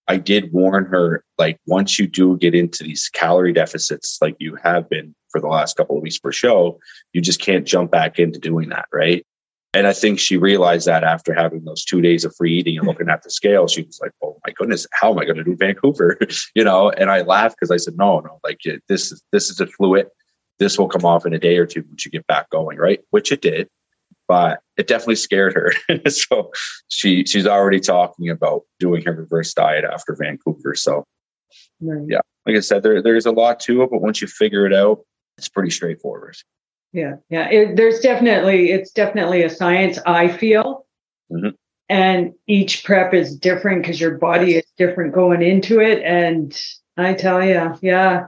I 0.08 0.16
did 0.16 0.52
warn 0.52 0.86
her, 0.86 1.24
like, 1.38 1.58
once 1.66 1.98
you 1.98 2.06
do 2.06 2.36
get 2.36 2.54
into 2.54 2.84
these 2.84 3.08
calorie 3.12 3.52
deficits, 3.52 4.18
like 4.20 4.36
you 4.38 4.56
have 4.62 4.88
been 4.88 5.14
for 5.30 5.40
the 5.40 5.46
last 5.46 5.76
couple 5.76 5.96
of 5.96 6.02
weeks 6.02 6.18
per 6.18 6.32
show, 6.32 6.78
you 7.12 7.20
just 7.20 7.40
can't 7.40 7.66
jump 7.66 7.90
back 7.90 8.18
into 8.18 8.38
doing 8.38 8.68
that, 8.70 8.86
right? 8.92 9.24
And 9.72 9.86
I 9.86 9.92
think 9.92 10.18
she 10.18 10.36
realized 10.36 10.86
that 10.88 11.04
after 11.04 11.32
having 11.32 11.64
those 11.64 11.84
two 11.84 12.00
days 12.00 12.24
of 12.24 12.34
free 12.34 12.58
eating 12.58 12.76
and 12.76 12.88
looking 12.88 13.08
at 13.08 13.22
the 13.22 13.30
scale, 13.30 13.68
she 13.68 13.82
was 13.82 14.00
like, 14.02 14.10
"Oh 14.20 14.36
my 14.44 14.52
goodness, 14.52 14.84
how 14.92 15.12
am 15.12 15.18
I 15.20 15.24
going 15.24 15.36
to 15.36 15.44
do 15.44 15.54
Vancouver?" 15.54 16.18
you 16.56 16.64
know. 16.64 16.90
And 16.90 17.08
I 17.08 17.22
laughed 17.22 17.56
because 17.56 17.70
I 17.70 17.76
said, 17.76 17.96
"No, 17.96 18.18
no, 18.18 18.40
like 18.42 18.58
this 18.88 19.12
is 19.12 19.22
this 19.30 19.48
is 19.48 19.60
a 19.60 19.68
fluid. 19.68 20.08
This 20.58 20.76
will 20.76 20.88
come 20.88 21.04
off 21.04 21.24
in 21.24 21.32
a 21.32 21.38
day 21.38 21.56
or 21.56 21.66
two 21.66 21.84
once 21.88 22.04
you 22.04 22.10
get 22.10 22.26
back 22.26 22.50
going, 22.50 22.78
right?" 22.78 22.98
Which 23.10 23.30
it 23.30 23.42
did, 23.42 23.68
but 24.30 24.60
it 24.76 24.86
definitely 24.86 25.16
scared 25.16 25.54
her. 25.54 25.72
so 26.08 26.52
she 26.86 27.24
she's 27.24 27.48
already 27.48 27.80
talking 27.80 28.30
about 28.30 28.62
doing 28.78 29.02
her 29.04 29.12
reverse 29.12 29.52
diet 29.52 29.84
after 29.84 30.14
Vancouver. 30.14 30.76
So 30.76 31.04
right. 31.80 32.06
yeah, 32.08 32.20
like 32.46 32.54
I 32.54 32.60
said, 32.60 32.84
there 32.84 33.02
there's 33.02 33.26
a 33.26 33.32
lot 33.32 33.58
to 33.60 33.82
it, 33.82 33.90
but 33.90 34.00
once 34.00 34.22
you 34.22 34.28
figure 34.28 34.66
it 34.66 34.72
out, 34.72 35.00
it's 35.36 35.48
pretty 35.48 35.70
straightforward. 35.70 36.36
Yeah, 36.92 37.16
yeah. 37.28 37.48
It, 37.50 37.74
there's 37.74 37.98
definitely 37.98 38.70
it's 38.70 38.92
definitely 38.92 39.42
a 39.42 39.50
science. 39.50 39.98
I 40.06 40.28
feel 40.28 40.86
Mhm. 41.32 41.54
And 41.88 42.34
each 42.46 42.84
prep 42.84 43.12
is 43.12 43.36
different 43.36 43.82
because 43.82 44.00
your 44.00 44.16
body 44.16 44.58
is 44.58 44.64
different 44.76 45.12
going 45.12 45.42
into 45.42 45.80
it. 45.80 46.04
And 46.04 46.56
I 46.96 47.14
tell 47.14 47.44
you, 47.44 47.76
yeah, 47.82 48.26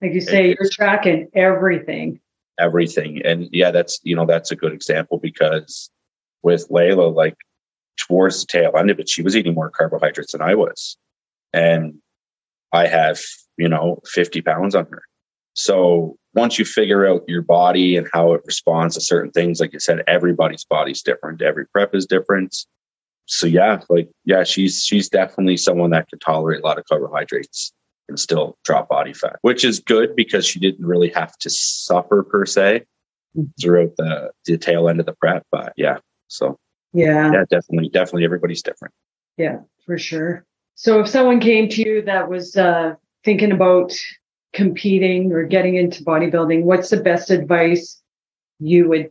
like 0.00 0.14
you 0.14 0.22
say, 0.22 0.46
you're 0.48 0.70
tracking 0.70 1.28
everything. 1.34 2.20
Everything. 2.58 3.22
And 3.24 3.48
yeah, 3.52 3.70
that's 3.70 3.98
you 4.02 4.14
know 4.14 4.26
that's 4.26 4.50
a 4.50 4.56
good 4.56 4.72
example 4.72 5.18
because 5.18 5.90
with 6.42 6.66
Laila, 6.70 7.08
like 7.08 7.36
towards 7.96 8.40
the 8.40 8.46
tail 8.46 8.72
end 8.76 8.90
of 8.90 8.98
it, 8.98 9.08
she 9.08 9.22
was 9.22 9.36
eating 9.36 9.54
more 9.54 9.70
carbohydrates 9.70 10.32
than 10.32 10.42
I 10.42 10.54
was, 10.54 10.96
and 11.52 11.94
I 12.72 12.86
have 12.86 13.20
you 13.56 13.68
know 13.68 14.00
fifty 14.06 14.42
pounds 14.42 14.74
on 14.74 14.86
her. 14.90 15.02
So 15.54 16.16
once 16.34 16.58
you 16.58 16.64
figure 16.64 17.06
out 17.06 17.24
your 17.28 17.42
body 17.42 17.96
and 17.96 18.08
how 18.12 18.32
it 18.32 18.42
responds 18.46 18.94
to 18.94 19.00
certain 19.00 19.30
things, 19.32 19.60
like 19.60 19.72
you 19.72 19.80
said, 19.80 20.02
everybody's 20.06 20.64
body's 20.64 21.02
different. 21.02 21.42
Every 21.42 21.66
prep 21.66 21.94
is 21.94 22.06
different. 22.06 22.56
So 23.26 23.46
yeah, 23.46 23.80
like 23.88 24.10
yeah, 24.24 24.44
she's 24.44 24.84
she's 24.84 25.08
definitely 25.08 25.56
someone 25.56 25.90
that 25.90 26.08
can 26.08 26.18
tolerate 26.18 26.60
a 26.62 26.66
lot 26.66 26.78
of 26.78 26.84
carbohydrates 26.84 27.72
and 28.08 28.18
still 28.18 28.58
drop 28.64 28.88
body 28.88 29.12
fat, 29.12 29.36
which 29.42 29.64
is 29.64 29.80
good 29.80 30.14
because 30.16 30.46
she 30.46 30.58
didn't 30.58 30.84
really 30.84 31.10
have 31.10 31.36
to 31.38 31.50
suffer 31.50 32.22
per 32.22 32.44
se 32.46 32.84
throughout 33.60 33.90
the, 33.96 34.30
the 34.46 34.58
tail 34.58 34.88
end 34.88 35.00
of 35.00 35.06
the 35.06 35.14
prep. 35.14 35.44
But 35.50 35.72
yeah, 35.76 35.98
so 36.28 36.58
Yeah, 36.92 37.32
yeah, 37.32 37.44
definitely, 37.50 37.88
definitely 37.90 38.24
everybody's 38.24 38.62
different. 38.62 38.92
yeah, 39.36 39.58
for 39.86 39.98
sure. 39.98 40.44
So 40.74 41.00
if 41.00 41.08
someone 41.08 41.40
came 41.40 41.68
to 41.70 41.82
you 41.82 42.02
that 42.02 42.28
was 42.28 42.56
uh, 42.56 42.94
thinking 43.24 43.52
about 43.52 43.92
competing 44.52 45.32
or 45.32 45.44
getting 45.44 45.76
into 45.76 46.04
bodybuilding, 46.04 46.62
what's 46.64 46.90
the 46.90 47.00
best 47.00 47.30
advice 47.30 48.02
you 48.58 48.88
would 48.88 49.10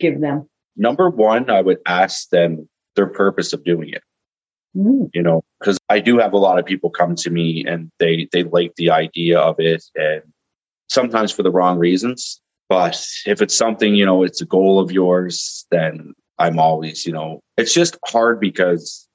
give 0.00 0.20
them? 0.20 0.48
Number 0.76 1.10
one, 1.10 1.50
I 1.50 1.60
would 1.60 1.78
ask 1.86 2.28
them 2.30 2.68
their 2.94 3.06
purpose 3.08 3.52
of 3.52 3.64
doing 3.64 3.90
it. 3.90 4.02
Mm, 4.76 5.10
you 5.14 5.22
know 5.22 5.42
because 5.58 5.78
i 5.88 5.98
do 5.98 6.18
have 6.18 6.34
a 6.34 6.38
lot 6.38 6.58
of 6.58 6.66
people 6.66 6.90
come 6.90 7.14
to 7.16 7.30
me 7.30 7.64
and 7.66 7.90
they 7.98 8.28
they 8.32 8.44
like 8.44 8.74
the 8.76 8.90
idea 8.90 9.38
of 9.38 9.56
it 9.58 9.82
and 9.94 10.22
sometimes 10.88 11.32
for 11.32 11.42
the 11.42 11.50
wrong 11.50 11.78
reasons 11.78 12.40
but 12.68 13.02
if 13.26 13.40
it's 13.40 13.56
something 13.56 13.94
you 13.94 14.04
know 14.04 14.22
it's 14.22 14.42
a 14.42 14.46
goal 14.46 14.78
of 14.78 14.92
yours 14.92 15.66
then 15.70 16.12
i'm 16.38 16.58
always 16.58 17.06
you 17.06 17.12
know 17.12 17.40
it's 17.56 17.72
just 17.72 17.96
hard 18.06 18.38
because 18.40 19.08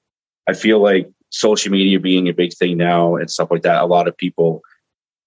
i 0.50 0.54
feel 0.54 0.82
like 0.82 1.08
social 1.30 1.72
media 1.72 2.00
being 2.00 2.28
a 2.28 2.34
big 2.34 2.52
thing 2.54 2.78
now 2.78 3.16
and 3.16 3.30
stuff 3.30 3.52
like 3.52 3.62
that 3.62 3.82
a 3.82 3.86
lot 3.86 4.08
of 4.08 4.18
people 4.18 4.62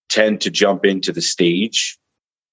tend 0.09 0.41
to 0.41 0.51
jump 0.51 0.85
into 0.85 1.13
the 1.13 1.23
stage 1.23 1.97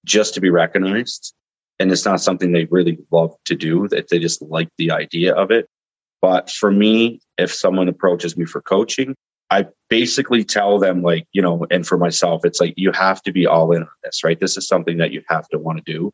just 0.05 0.36
to 0.36 0.41
be 0.41 0.49
recognized 0.49 1.33
and 1.79 1.91
it's 1.91 2.05
not 2.05 2.21
something 2.21 2.51
they 2.51 2.65
really 2.65 2.97
love 3.12 3.36
to 3.45 3.55
do 3.55 3.88
that 3.89 4.09
they 4.09 4.19
just 4.19 4.41
like 4.41 4.69
the 4.77 4.91
idea 4.91 5.33
of 5.33 5.51
it. 5.51 5.67
But 6.21 6.49
for 6.49 6.71
me, 6.71 7.19
if 7.37 7.53
someone 7.53 7.87
approaches 7.87 8.37
me 8.37 8.45
for 8.45 8.61
coaching, 8.61 9.15
I 9.49 9.67
basically 9.89 10.43
tell 10.43 10.79
them, 10.79 11.01
like, 11.01 11.27
you 11.31 11.41
know, 11.41 11.65
and 11.69 11.85
for 11.85 11.97
myself, 11.97 12.41
it's 12.43 12.59
like, 12.59 12.73
you 12.77 12.91
have 12.91 13.21
to 13.23 13.31
be 13.31 13.45
all 13.45 13.71
in 13.71 13.83
on 13.83 13.89
this, 14.03 14.23
right? 14.23 14.39
This 14.39 14.57
is 14.57 14.67
something 14.67 14.97
that 14.97 15.11
you 15.11 15.21
have 15.27 15.47
to 15.49 15.59
want 15.59 15.83
to 15.83 15.91
do. 15.91 16.11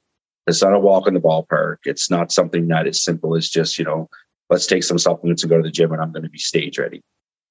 It's 0.47 0.61
not 0.61 0.73
a 0.73 0.79
walk 0.79 1.07
in 1.07 1.13
the 1.13 1.21
ballpark. 1.21 1.77
It's 1.85 2.09
not 2.09 2.31
something 2.31 2.67
that 2.67 2.87
is 2.87 3.03
simple 3.03 3.35
as 3.35 3.47
just, 3.49 3.77
you 3.77 3.85
know, 3.85 4.09
let's 4.49 4.67
take 4.67 4.83
some 4.83 4.97
supplements 4.97 5.43
and 5.43 5.49
go 5.49 5.57
to 5.57 5.63
the 5.63 5.71
gym 5.71 5.91
and 5.93 6.01
I'm 6.01 6.11
going 6.11 6.23
to 6.23 6.29
be 6.29 6.39
stage 6.39 6.79
ready. 6.79 7.01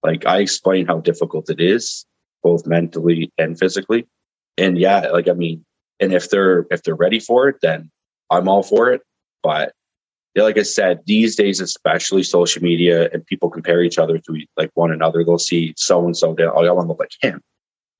Like, 0.03 0.27
I 0.27 0.39
explain 0.39 0.87
how 0.87 1.01
difficult 1.01 1.49
it 1.49 1.61
is, 1.61 2.05
both 2.43 2.67
mentally 2.67 3.33
and 3.39 3.59
physically. 3.59 4.07
And 4.57 4.77
yeah, 4.77 5.09
like, 5.11 5.29
I 5.29 5.33
mean, 5.33 5.65
and 6.01 6.13
if 6.13 6.29
they're, 6.29 6.67
if 6.71 6.83
they're 6.83 6.95
ready 6.95 7.21
for 7.21 7.49
it, 7.49 7.57
then 7.63 7.91
I'm 8.31 8.49
all 8.49 8.63
for 8.63 8.93
it. 8.93 9.03
But 9.43 9.73
like 10.45 10.59
I 10.59 10.63
said, 10.63 11.01
these 11.07 11.37
days, 11.37 11.61
especially 11.61 12.23
social 12.23 12.63
media 12.63 13.09
and 13.13 13.27
people 13.27 13.51
compare 13.51 13.83
each 13.83 13.99
other 13.99 14.19
to 14.19 14.47
like 14.57 14.71
one 14.75 14.93
another. 14.93 15.25
They'll 15.25 15.39
see 15.39 15.75
so 15.77 16.05
and 16.05 16.17
so, 16.17 16.35
oh, 16.39 16.65
I 16.65 16.71
want 16.71 16.87
to 16.87 16.89
look 16.89 17.01
like 17.01 17.13
him. 17.21 17.43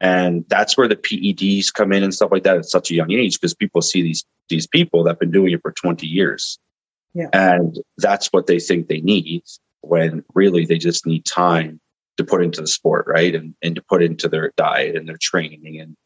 And 0.01 0.45
that's 0.49 0.77
where 0.77 0.89
the 0.89 0.97
PEDs 0.97 1.73
come 1.73 1.93
in 1.93 2.03
and 2.03 2.15
stuff 2.15 2.31
like 2.31 2.45
that 2.45 2.57
at 2.57 2.67
such 2.67 2.91
a 2.91 2.95
young 2.95 3.11
age 3.11 3.35
because 3.35 3.55
people 3.55 3.83
see 3.83 4.03
these 4.03 4.25
these 4.49 4.67
people 4.67 5.05
that 5.05 5.11
have 5.11 5.19
been 5.19 5.31
doing 5.31 5.53
it 5.53 5.61
for 5.61 5.73
20 5.73 6.07
years. 6.07 6.59
Yeah. 7.15 7.29
And 7.33 7.79
that's 7.99 8.29
what 8.29 8.47
they 8.47 8.59
think 8.61 8.89
they 8.89 9.01
need 9.01 9.43
when 9.83 10.25
really 10.35 10.65
they 10.65 10.79
just 10.79 11.07
need 11.07 11.25
time 11.25 11.81
to 12.17 12.25
put 12.25 12.43
into 12.43 12.61
the 12.61 12.67
sport, 12.67 13.07
right? 13.07 13.35
And 13.35 13.55
and 13.63 13.75
to 13.75 13.83
put 13.83 14.03
into 14.03 14.29
their 14.29 14.53
diet 14.57 14.97
and 14.97 15.09
their 15.09 15.19
training. 15.21 15.81
And 15.81 15.97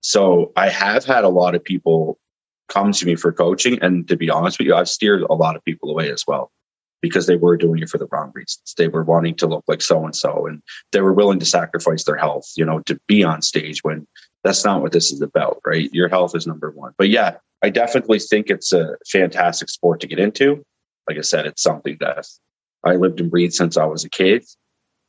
so 0.00 0.52
I 0.56 0.68
have 0.68 1.04
had 1.04 1.24
a 1.24 1.28
lot 1.28 1.54
of 1.54 1.62
people 1.62 2.18
come 2.68 2.92
to 2.92 3.06
me 3.06 3.16
for 3.16 3.32
coaching. 3.32 3.78
And 3.82 4.08
to 4.08 4.16
be 4.16 4.30
honest 4.30 4.58
with 4.58 4.66
you, 4.66 4.74
I've 4.74 4.88
steered 4.88 5.22
a 5.22 5.34
lot 5.34 5.56
of 5.56 5.64
people 5.64 5.90
away 5.90 6.10
as 6.10 6.24
well 6.26 6.50
because 7.00 7.26
they 7.26 7.36
were 7.36 7.56
doing 7.56 7.82
it 7.82 7.88
for 7.88 7.98
the 7.98 8.08
wrong 8.12 8.32
reasons. 8.34 8.74
They 8.76 8.88
were 8.88 9.02
wanting 9.02 9.34
to 9.36 9.46
look 9.46 9.64
like 9.66 9.82
so 9.82 10.04
and 10.04 10.14
so, 10.14 10.46
and 10.46 10.62
they 10.92 11.00
were 11.00 11.12
willing 11.12 11.40
to 11.40 11.46
sacrifice 11.46 12.04
their 12.04 12.16
health, 12.16 12.50
you 12.56 12.64
know, 12.64 12.80
to 12.80 12.98
be 13.08 13.24
on 13.24 13.42
stage 13.42 13.82
when 13.82 14.06
that's 14.44 14.64
not 14.64 14.82
what 14.82 14.92
this 14.92 15.12
is 15.12 15.20
about, 15.20 15.60
right? 15.66 15.90
Your 15.92 16.08
health 16.08 16.34
is 16.34 16.46
number 16.46 16.70
one. 16.70 16.92
But 16.96 17.10
yeah, 17.10 17.36
I 17.62 17.70
definitely 17.70 18.18
think 18.18 18.48
it's 18.48 18.72
a 18.72 18.96
fantastic 19.10 19.68
sport 19.68 20.00
to 20.00 20.06
get 20.06 20.18
into. 20.18 20.64
Like 21.08 21.18
I 21.18 21.22
said, 21.22 21.46
it's 21.46 21.62
something 21.62 21.96
that 22.00 22.26
I 22.84 22.94
lived 22.94 23.20
and 23.20 23.30
breathed 23.30 23.54
since 23.54 23.76
I 23.76 23.84
was 23.84 24.04
a 24.04 24.10
kid. 24.10 24.44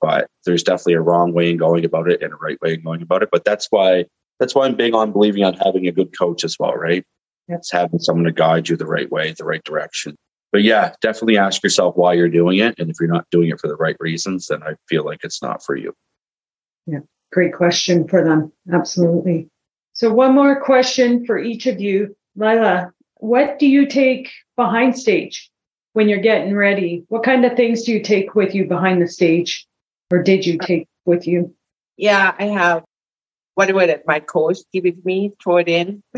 But 0.01 0.27
there's 0.45 0.63
definitely 0.63 0.95
a 0.95 1.01
wrong 1.01 1.33
way 1.33 1.49
in 1.49 1.57
going 1.57 1.85
about 1.85 2.11
it 2.11 2.21
and 2.21 2.33
a 2.33 2.35
right 2.35 2.59
way 2.61 2.73
in 2.73 2.83
going 2.83 3.01
about 3.01 3.23
it. 3.23 3.29
But 3.31 3.45
that's 3.45 3.67
why 3.69 4.05
that's 4.39 4.53
why 4.53 4.65
I'm 4.65 4.75
big 4.75 4.93
on 4.93 5.11
believing 5.11 5.43
on 5.43 5.53
having 5.53 5.87
a 5.87 5.91
good 5.91 6.17
coach 6.17 6.43
as 6.43 6.57
well, 6.59 6.73
right? 6.73 7.05
It's 7.47 7.71
having 7.71 7.99
someone 7.99 8.25
to 8.25 8.31
guide 8.31 8.69
you 8.69 8.77
the 8.77 8.85
right 8.85 9.11
way, 9.11 9.33
the 9.37 9.43
right 9.43 9.63
direction. 9.63 10.15
But 10.51 10.63
yeah, 10.63 10.93
definitely 11.01 11.37
ask 11.37 11.63
yourself 11.63 11.97
why 11.97 12.13
you're 12.13 12.29
doing 12.29 12.59
it. 12.59 12.75
And 12.77 12.89
if 12.89 12.97
you're 12.99 13.09
not 13.09 13.29
doing 13.31 13.49
it 13.49 13.59
for 13.59 13.67
the 13.67 13.75
right 13.75 13.97
reasons, 13.99 14.47
then 14.47 14.61
I 14.63 14.75
feel 14.87 15.03
like 15.03 15.21
it's 15.23 15.41
not 15.41 15.63
for 15.63 15.75
you. 15.75 15.93
Yeah, 16.85 16.99
great 17.31 17.53
question 17.53 18.07
for 18.07 18.23
them. 18.23 18.51
Absolutely. 18.71 19.49
So 19.93 20.13
one 20.13 20.35
more 20.35 20.61
question 20.61 21.25
for 21.25 21.37
each 21.37 21.65
of 21.65 21.81
you. 21.81 22.15
Lila, 22.35 22.91
what 23.15 23.57
do 23.57 23.67
you 23.67 23.87
take 23.87 24.31
behind 24.55 24.97
stage 24.97 25.49
when 25.93 26.07
you're 26.07 26.19
getting 26.19 26.55
ready? 26.55 27.03
What 27.09 27.23
kind 27.23 27.45
of 27.45 27.55
things 27.55 27.83
do 27.83 27.91
you 27.91 28.01
take 28.01 28.35
with 28.35 28.53
you 28.53 28.65
behind 28.65 29.01
the 29.01 29.07
stage? 29.07 29.67
Or 30.11 30.21
did 30.21 30.45
you 30.45 30.59
take 30.59 30.87
with 31.05 31.27
you? 31.27 31.55
Yeah, 31.97 32.33
I 32.37 32.45
have 32.45 32.83
whatever 33.55 33.85
that 33.87 34.05
my 34.05 34.19
coach 34.19 34.57
give 34.71 34.85
it 34.85 35.03
me, 35.05 35.31
throw 35.41 35.57
it 35.57 35.67
in, 35.67 36.03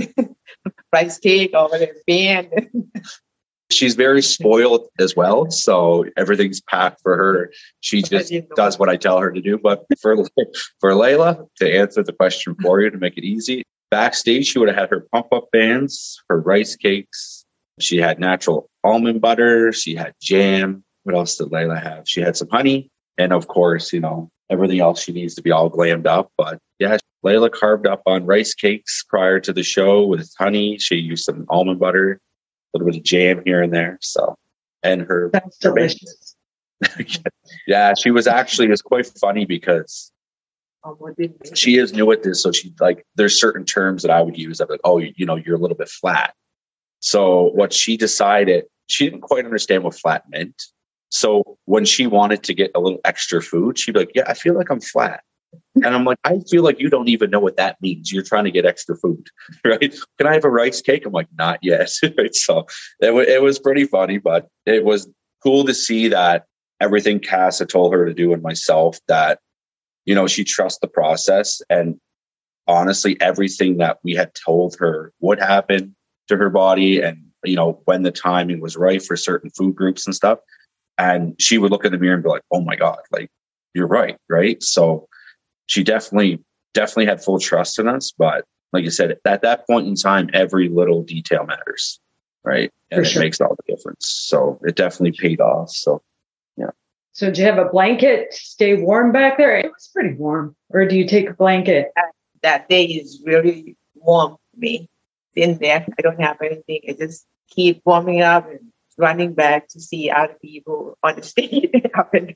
rice 0.95 1.19
cake 1.19 1.53
over 1.53 1.71
whatever 1.71 1.93
band. 2.08 2.49
She's 3.71 3.95
very 3.95 4.21
spoiled 4.21 4.88
as 4.99 5.15
well. 5.15 5.49
So 5.49 6.05
everything's 6.15 6.62
packed 6.62 7.01
for 7.01 7.17
her. 7.17 7.51
She 7.81 8.01
just 8.03 8.31
does 8.55 8.77
what 8.77 8.89
I 8.89 8.95
tell 8.95 9.19
her 9.19 9.31
to 9.31 9.41
do. 9.41 9.58
But 9.58 9.86
for 9.99 10.15
for 10.79 10.95
Laila, 10.95 11.45
to 11.58 11.77
answer 11.77 12.03
the 12.03 12.13
question 12.13 12.55
for 12.62 12.79
you 12.79 12.91
to 12.91 12.97
make 12.97 13.17
it 13.17 13.25
easy, 13.25 13.63
backstage 13.91 14.47
she 14.47 14.60
would 14.60 14.69
have 14.69 14.77
had 14.77 14.89
her 14.91 15.08
pump 15.12 15.27
up 15.34 15.49
bands, 15.51 16.21
her 16.29 16.39
rice 16.39 16.75
cakes. 16.75 17.43
She 17.79 17.97
had 17.97 18.19
natural 18.19 18.69
almond 18.84 19.19
butter. 19.19 19.73
She 19.73 19.95
had 19.95 20.13
jam. 20.21 20.84
What 21.03 21.15
else 21.15 21.36
did 21.36 21.51
Laila 21.51 21.79
have? 21.79 22.08
She 22.08 22.21
had 22.21 22.38
some 22.38 22.49
honey, 22.49 22.89
and 23.17 23.34
of 23.34 23.47
course, 23.47 23.91
you 23.91 23.99
know 23.99 24.29
everything 24.49 24.79
else 24.79 25.01
she 25.01 25.12
needs 25.12 25.34
to 25.36 25.41
be 25.41 25.51
all 25.51 25.69
glammed 25.69 26.05
up. 26.05 26.31
But 26.38 26.60
yeah, 26.79 26.97
Laila 27.26 27.50
carved 27.50 27.88
up 27.88 28.04
on 28.06 28.28
rice 28.28 28.54
cakes 28.54 29.04
prior 29.10 29.40
to 29.40 29.52
the 29.52 29.64
show 29.64 30.06
with 30.06 30.32
honey. 30.38 30.78
She 30.78 30.98
used 30.98 31.26
some 31.26 31.48
almond 31.50 31.80
butter, 31.80 32.12
a 32.14 32.78
little 32.78 32.92
bit 32.92 33.00
of 33.00 33.04
jam 33.04 33.42
here 33.44 33.64
and 33.64 33.74
there. 33.74 33.98
So, 34.02 34.36
and 34.84 35.02
her 35.02 35.32
That's 35.34 35.58
delicious. 35.58 36.36
yeah, 37.68 37.96
she 37.96 38.12
was 38.12 38.28
actually 38.28 38.68
it's 38.68 38.84
quite 38.84 39.08
funny 39.20 39.46
because 39.46 40.12
Oh, 40.84 40.92
what 41.00 41.18
did 41.18 41.34
they- 41.40 41.56
she 41.56 41.78
is 41.78 41.94
new 41.94 42.12
at 42.12 42.22
this, 42.22 42.44
so 42.44 42.52
she 42.52 42.72
like 42.80 43.04
there's 43.16 43.40
certain 43.40 43.66
terms 43.66 44.04
that 44.04 44.12
I 44.12 44.22
would 44.22 44.38
use. 44.38 44.60
I'm 44.60 44.68
like, 44.70 44.82
oh, 44.84 45.00
you 45.00 45.26
know, 45.26 45.36
you're 45.36 45.56
a 45.56 45.60
little 45.60 45.76
bit 45.78 45.90
flat. 45.90 46.36
So 47.00 47.50
what 47.56 47.74
she 47.74 47.98
decided, 47.98 48.66
she 48.86 49.06
didn't 49.06 49.22
quite 49.22 49.46
understand 49.46 49.84
what 49.84 49.96
flat 49.96 50.26
meant. 50.30 50.62
So 51.10 51.58
when 51.66 51.86
she 51.86 52.06
wanted 52.06 52.44
to 52.44 52.54
get 52.54 52.70
a 52.76 52.80
little 52.80 53.00
extra 53.04 53.42
food, 53.42 53.80
she'd 53.80 53.94
be 53.94 54.02
like, 54.02 54.12
"Yeah, 54.14 54.26
I 54.28 54.36
feel 54.36 54.54
like 54.54 54.70
I'm 54.70 54.80
flat," 54.80 55.24
and 55.76 55.88
I'm 55.88 56.06
like, 56.06 56.18
"I 56.24 56.39
feel 56.50 56.63
like 56.63 56.80
you 56.80 56.89
don't 56.89 57.10
even 57.10 57.30
know 57.30 57.39
what 57.39 57.58
that 57.58 57.78
means. 57.82 58.12
You're 58.12 58.24
trying 58.24 58.46
to 58.46 58.52
get 58.52 58.65
extra 58.65 58.96
food, 58.98 59.28
right? 59.65 59.94
Can 60.18 60.28
I 60.28 60.34
have 60.34 60.46
a 60.46 60.50
rice 60.50 60.82
cake?" 60.82 61.06
I'm 61.06 61.13
like, 61.13 61.28
"Not 61.38 61.60
yet." 61.62 61.91
So 62.34 62.65
it, 63.02 63.13
wa- 63.13 63.22
it 63.22 63.41
was 63.41 63.60
pretty 63.60 63.86
funny, 63.86 64.18
but 64.18 64.48
it 64.65 64.84
was 64.84 65.08
cool 65.44 65.63
to 65.65 65.74
see 65.74 66.08
that 66.10 66.46
everything 66.82 67.20
Cass 67.20 67.60
had 67.60 67.70
told 67.70 67.94
her 67.94 68.06
to 68.06 68.13
do 68.13 68.34
and 68.34 68.41
myself 68.41 69.00
that 69.08 69.39
you 70.06 70.15
know 70.15 70.28
she 70.28 70.44
trusts 70.44 70.80
the 70.80 70.88
process 70.88 71.62
and 71.70 72.00
honestly 72.68 73.20
everything 73.22 73.78
that 73.78 74.00
we 74.04 74.13
had 74.13 74.32
told 74.34 74.76
her 74.80 75.12
would 75.20 75.39
happen 75.39 75.96
to 76.28 76.38
her 76.38 76.50
body 76.50 77.02
and 77.02 77.20
you 77.44 77.56
know 77.56 77.82
when 77.86 78.04
the 78.04 78.12
timing 78.12 78.60
was 78.60 78.76
right 78.76 79.04
for 79.04 79.15
certain 79.15 79.50
food 79.52 79.76
groups 79.76 80.06
and 80.06 80.15
stuff 80.15 80.39
and 80.98 81.36
she 81.39 81.58
would 81.58 81.72
look 81.72 81.86
in 81.86 81.91
the 81.91 81.98
mirror 81.98 82.15
and 82.15 82.24
be 82.24 82.30
like 82.30 82.44
oh 82.52 82.62
my 82.62 82.76
god 82.76 83.00
like 83.12 83.30
you're 83.74 83.88
right 83.88 84.18
right 84.30 84.62
so 84.63 85.08
she 85.67 85.84
definitely 85.84 86.43
definitely 86.73 87.06
had 87.06 87.23
full 87.23 87.39
trust 87.39 87.80
in 87.80 87.88
us 87.88 88.13
but 88.17 88.43
like 88.73 88.84
you 88.84 88.91
said 88.91 89.17
at 89.25 89.41
that 89.41 89.65
point 89.67 89.88
in 89.88 89.95
time 89.95 90.30
every 90.34 90.69
little 90.69 91.04
detail 91.04 91.45
matters 91.45 91.99
right 92.43 92.71
and 92.91 92.99
For 92.99 93.01
it 93.04 93.06
sure. 93.12 93.21
makes 93.23 93.41
all 93.41 93.56
the 93.56 93.75
difference 93.75 94.08
so 94.08 94.60
it 94.63 94.75
definitely 94.75 95.17
paid 95.17 95.39
off 95.41 95.69
so 95.69 96.01
yeah. 96.58 96.69
So 97.13 97.32
do 97.32 97.41
you 97.41 97.47
have 97.47 97.58
a 97.58 97.69
blanket 97.69 98.32
to 98.32 98.38
stay 98.38 98.75
warm 98.75 99.12
back 99.12 99.38
there? 99.38 99.58
It 99.58 99.71
was 99.71 99.89
pretty 99.93 100.15
warm. 100.15 100.56
Or 100.69 100.86
do 100.86 100.97
you 100.97 101.08
take 101.08 101.30
a 101.30 101.34
blanket? 101.34 101.91
That 102.43 102.67
day 102.67 102.84
is 102.86 103.21
really 103.25 103.78
warm 103.95 104.34
for 104.34 104.60
me. 104.60 104.89
In 105.36 105.58
there, 105.58 105.86
I 105.97 106.01
don't 106.01 106.19
have 106.21 106.38
anything. 106.41 106.82
I 106.88 106.93
just 106.93 107.25
keep 107.49 107.82
warming 107.86 108.21
up 108.21 108.49
and 108.49 108.60
running 108.97 109.34
back 109.34 109.67
to 109.69 109.80
see 109.82 110.10
other 110.10 110.36
people 110.41 110.97
on 111.04 111.15
the 111.15 111.23
stage 111.23 111.71
up 111.97 112.13
and 112.13 112.36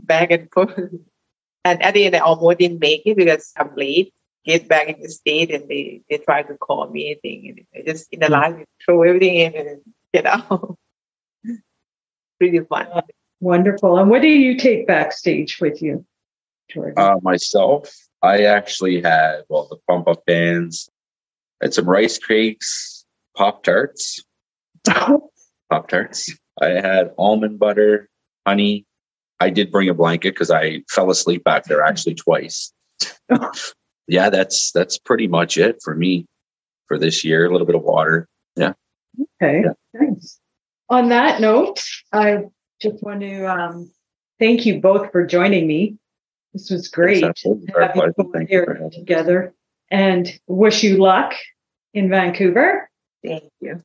back 0.00 0.30
and 0.30 0.48
forth. 0.52 0.92
And 1.64 1.82
at 1.82 1.94
the 1.94 2.04
end, 2.04 2.16
I 2.16 2.20
almost 2.20 2.58
didn't 2.58 2.80
make 2.80 3.02
it 3.04 3.16
because 3.16 3.52
I'm 3.56 3.74
late. 3.76 4.12
Get 4.44 4.68
back 4.68 4.88
in 4.88 5.00
the 5.00 5.08
state 5.08 5.50
and 5.50 5.68
they, 5.68 6.02
they 6.08 6.18
try 6.18 6.42
to 6.42 6.54
call 6.54 6.88
me 6.88 7.18
anything. 7.22 7.66
And 7.74 7.82
I 7.82 7.90
just 7.90 8.08
in 8.12 8.20
the 8.20 8.30
line, 8.30 8.64
throw 8.84 9.02
everything 9.02 9.34
in 9.34 9.54
and 9.54 9.80
get 10.14 10.26
out. 10.26 10.78
Pretty 12.38 12.60
fun. 12.60 12.86
Uh, 12.92 13.02
wonderful. 13.40 13.98
And 13.98 14.08
what 14.08 14.22
do 14.22 14.28
you 14.28 14.56
take 14.56 14.86
backstage 14.86 15.60
with 15.60 15.82
you, 15.82 16.06
Jordan? 16.70 16.94
Uh, 16.96 17.16
myself, 17.22 17.94
I 18.22 18.44
actually 18.44 19.02
had, 19.02 19.42
well, 19.48 19.66
the 19.68 19.76
pump 19.88 20.08
up 20.08 20.24
bands, 20.24 20.88
had 21.60 21.74
some 21.74 21.88
rice 21.88 22.18
cakes, 22.18 23.04
Pop 23.36 23.62
Tarts. 23.62 24.24
Pop 24.86 25.88
Tarts. 25.88 26.32
I 26.60 26.68
had 26.68 27.12
almond 27.18 27.58
butter, 27.58 28.08
honey. 28.46 28.84
I 29.40 29.50
did 29.50 29.70
bring 29.70 29.88
a 29.88 29.94
blanket 29.94 30.34
because 30.34 30.50
I 30.50 30.82
fell 30.88 31.10
asleep 31.10 31.44
back 31.44 31.64
there 31.64 31.82
actually 31.82 32.14
twice. 32.14 32.72
yeah, 34.08 34.30
that's 34.30 34.72
that's 34.72 34.98
pretty 34.98 35.28
much 35.28 35.56
it 35.56 35.78
for 35.82 35.94
me 35.94 36.26
for 36.86 36.98
this 36.98 37.24
year. 37.24 37.46
A 37.46 37.50
little 37.50 37.66
bit 37.66 37.76
of 37.76 37.82
water. 37.82 38.28
Yeah. 38.56 38.72
Okay. 39.40 39.62
Yeah. 39.64 39.72
Thanks. 39.98 40.38
On 40.88 41.08
that 41.10 41.40
note, 41.40 41.82
I 42.12 42.44
just 42.80 43.02
want 43.02 43.20
to 43.20 43.44
um, 43.44 43.90
thank 44.38 44.66
you 44.66 44.80
both 44.80 45.12
for 45.12 45.26
joining 45.26 45.66
me. 45.66 45.96
This 46.52 46.70
was 46.70 46.88
great 46.88 47.20
to 47.20 47.58
have 47.78 47.94
you 47.94 48.12
both 48.16 48.48
here 48.48 48.88
together 48.92 49.54
and 49.90 50.32
wish 50.46 50.82
you 50.82 50.96
luck 50.96 51.34
in 51.92 52.08
Vancouver. 52.08 52.90
Thank 53.22 53.44
you. 53.60 53.82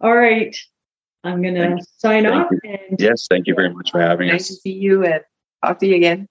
All 0.00 0.14
right. 0.14 0.54
I'm 1.22 1.42
going 1.42 1.54
to 1.54 1.78
sign 1.98 2.24
thank 2.24 2.34
off. 2.34 2.52
And 2.64 2.98
yes, 2.98 3.26
thank 3.28 3.46
you 3.46 3.54
very 3.54 3.68
uh, 3.68 3.72
much 3.74 3.90
for 3.90 4.00
having 4.00 4.28
nice 4.28 4.42
us. 4.42 4.50
Nice 4.50 4.56
to 4.56 4.62
see 4.62 4.72
you 4.72 5.04
and 5.04 5.22
talk 5.64 5.78
to 5.80 5.86
you 5.86 5.96
again. 5.96 6.26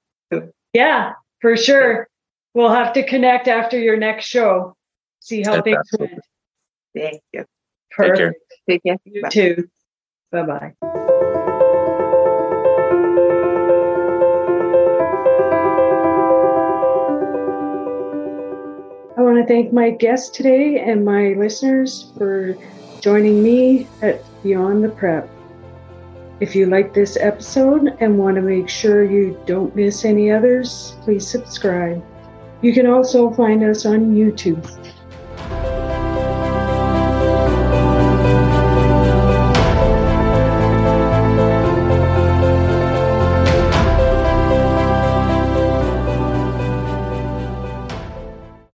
Yeah, 0.73 1.13
for 1.41 1.56
sure. 1.56 2.08
We'll 2.54 2.71
have 2.71 2.93
to 2.93 3.06
connect 3.06 3.47
after 3.47 3.80
your 3.80 3.97
next 3.97 4.25
show, 4.25 4.75
see 5.19 5.43
how 5.43 5.62
things 5.62 5.78
went. 5.97 6.19
Thank 6.95 7.21
you. 7.34 7.45
Perfect. 7.91 8.38
Take 8.67 8.84
care. 8.84 8.97
Take 8.97 9.04
care. 9.04 9.13
You 9.13 9.21
Bye. 9.21 9.30
too. 9.30 9.69
Bye 10.32 10.43
bye. 10.43 10.73
I 19.17 19.21
want 19.21 19.38
to 19.38 19.45
thank 19.45 19.73
my 19.73 19.91
guests 19.91 20.30
today 20.30 20.80
and 20.80 21.04
my 21.04 21.34
listeners 21.34 22.12
for 22.17 22.58
joining 23.02 23.43
me 23.43 23.88
at 24.02 24.23
Beyond 24.43 24.84
the 24.84 24.89
Prep. 24.89 25.30
If 26.39 26.56
you 26.56 26.67
like 26.67 26.93
this 26.93 27.17
episode 27.19 27.97
and 27.99 28.17
want 28.17 28.36
to 28.36 28.41
make 28.41 28.69
sure 28.69 29.04
you 29.04 29.38
don't 29.45 29.75
miss 29.75 30.06
any 30.06 30.32
others, 30.32 30.95
please 31.02 31.28
subscribe. 31.28 32.04
You 32.62 32.73
can 32.73 32.88
also 32.88 33.30
find 33.32 33.63
us 33.63 33.86
on 33.86 34.15
YouTube. 34.15 34.65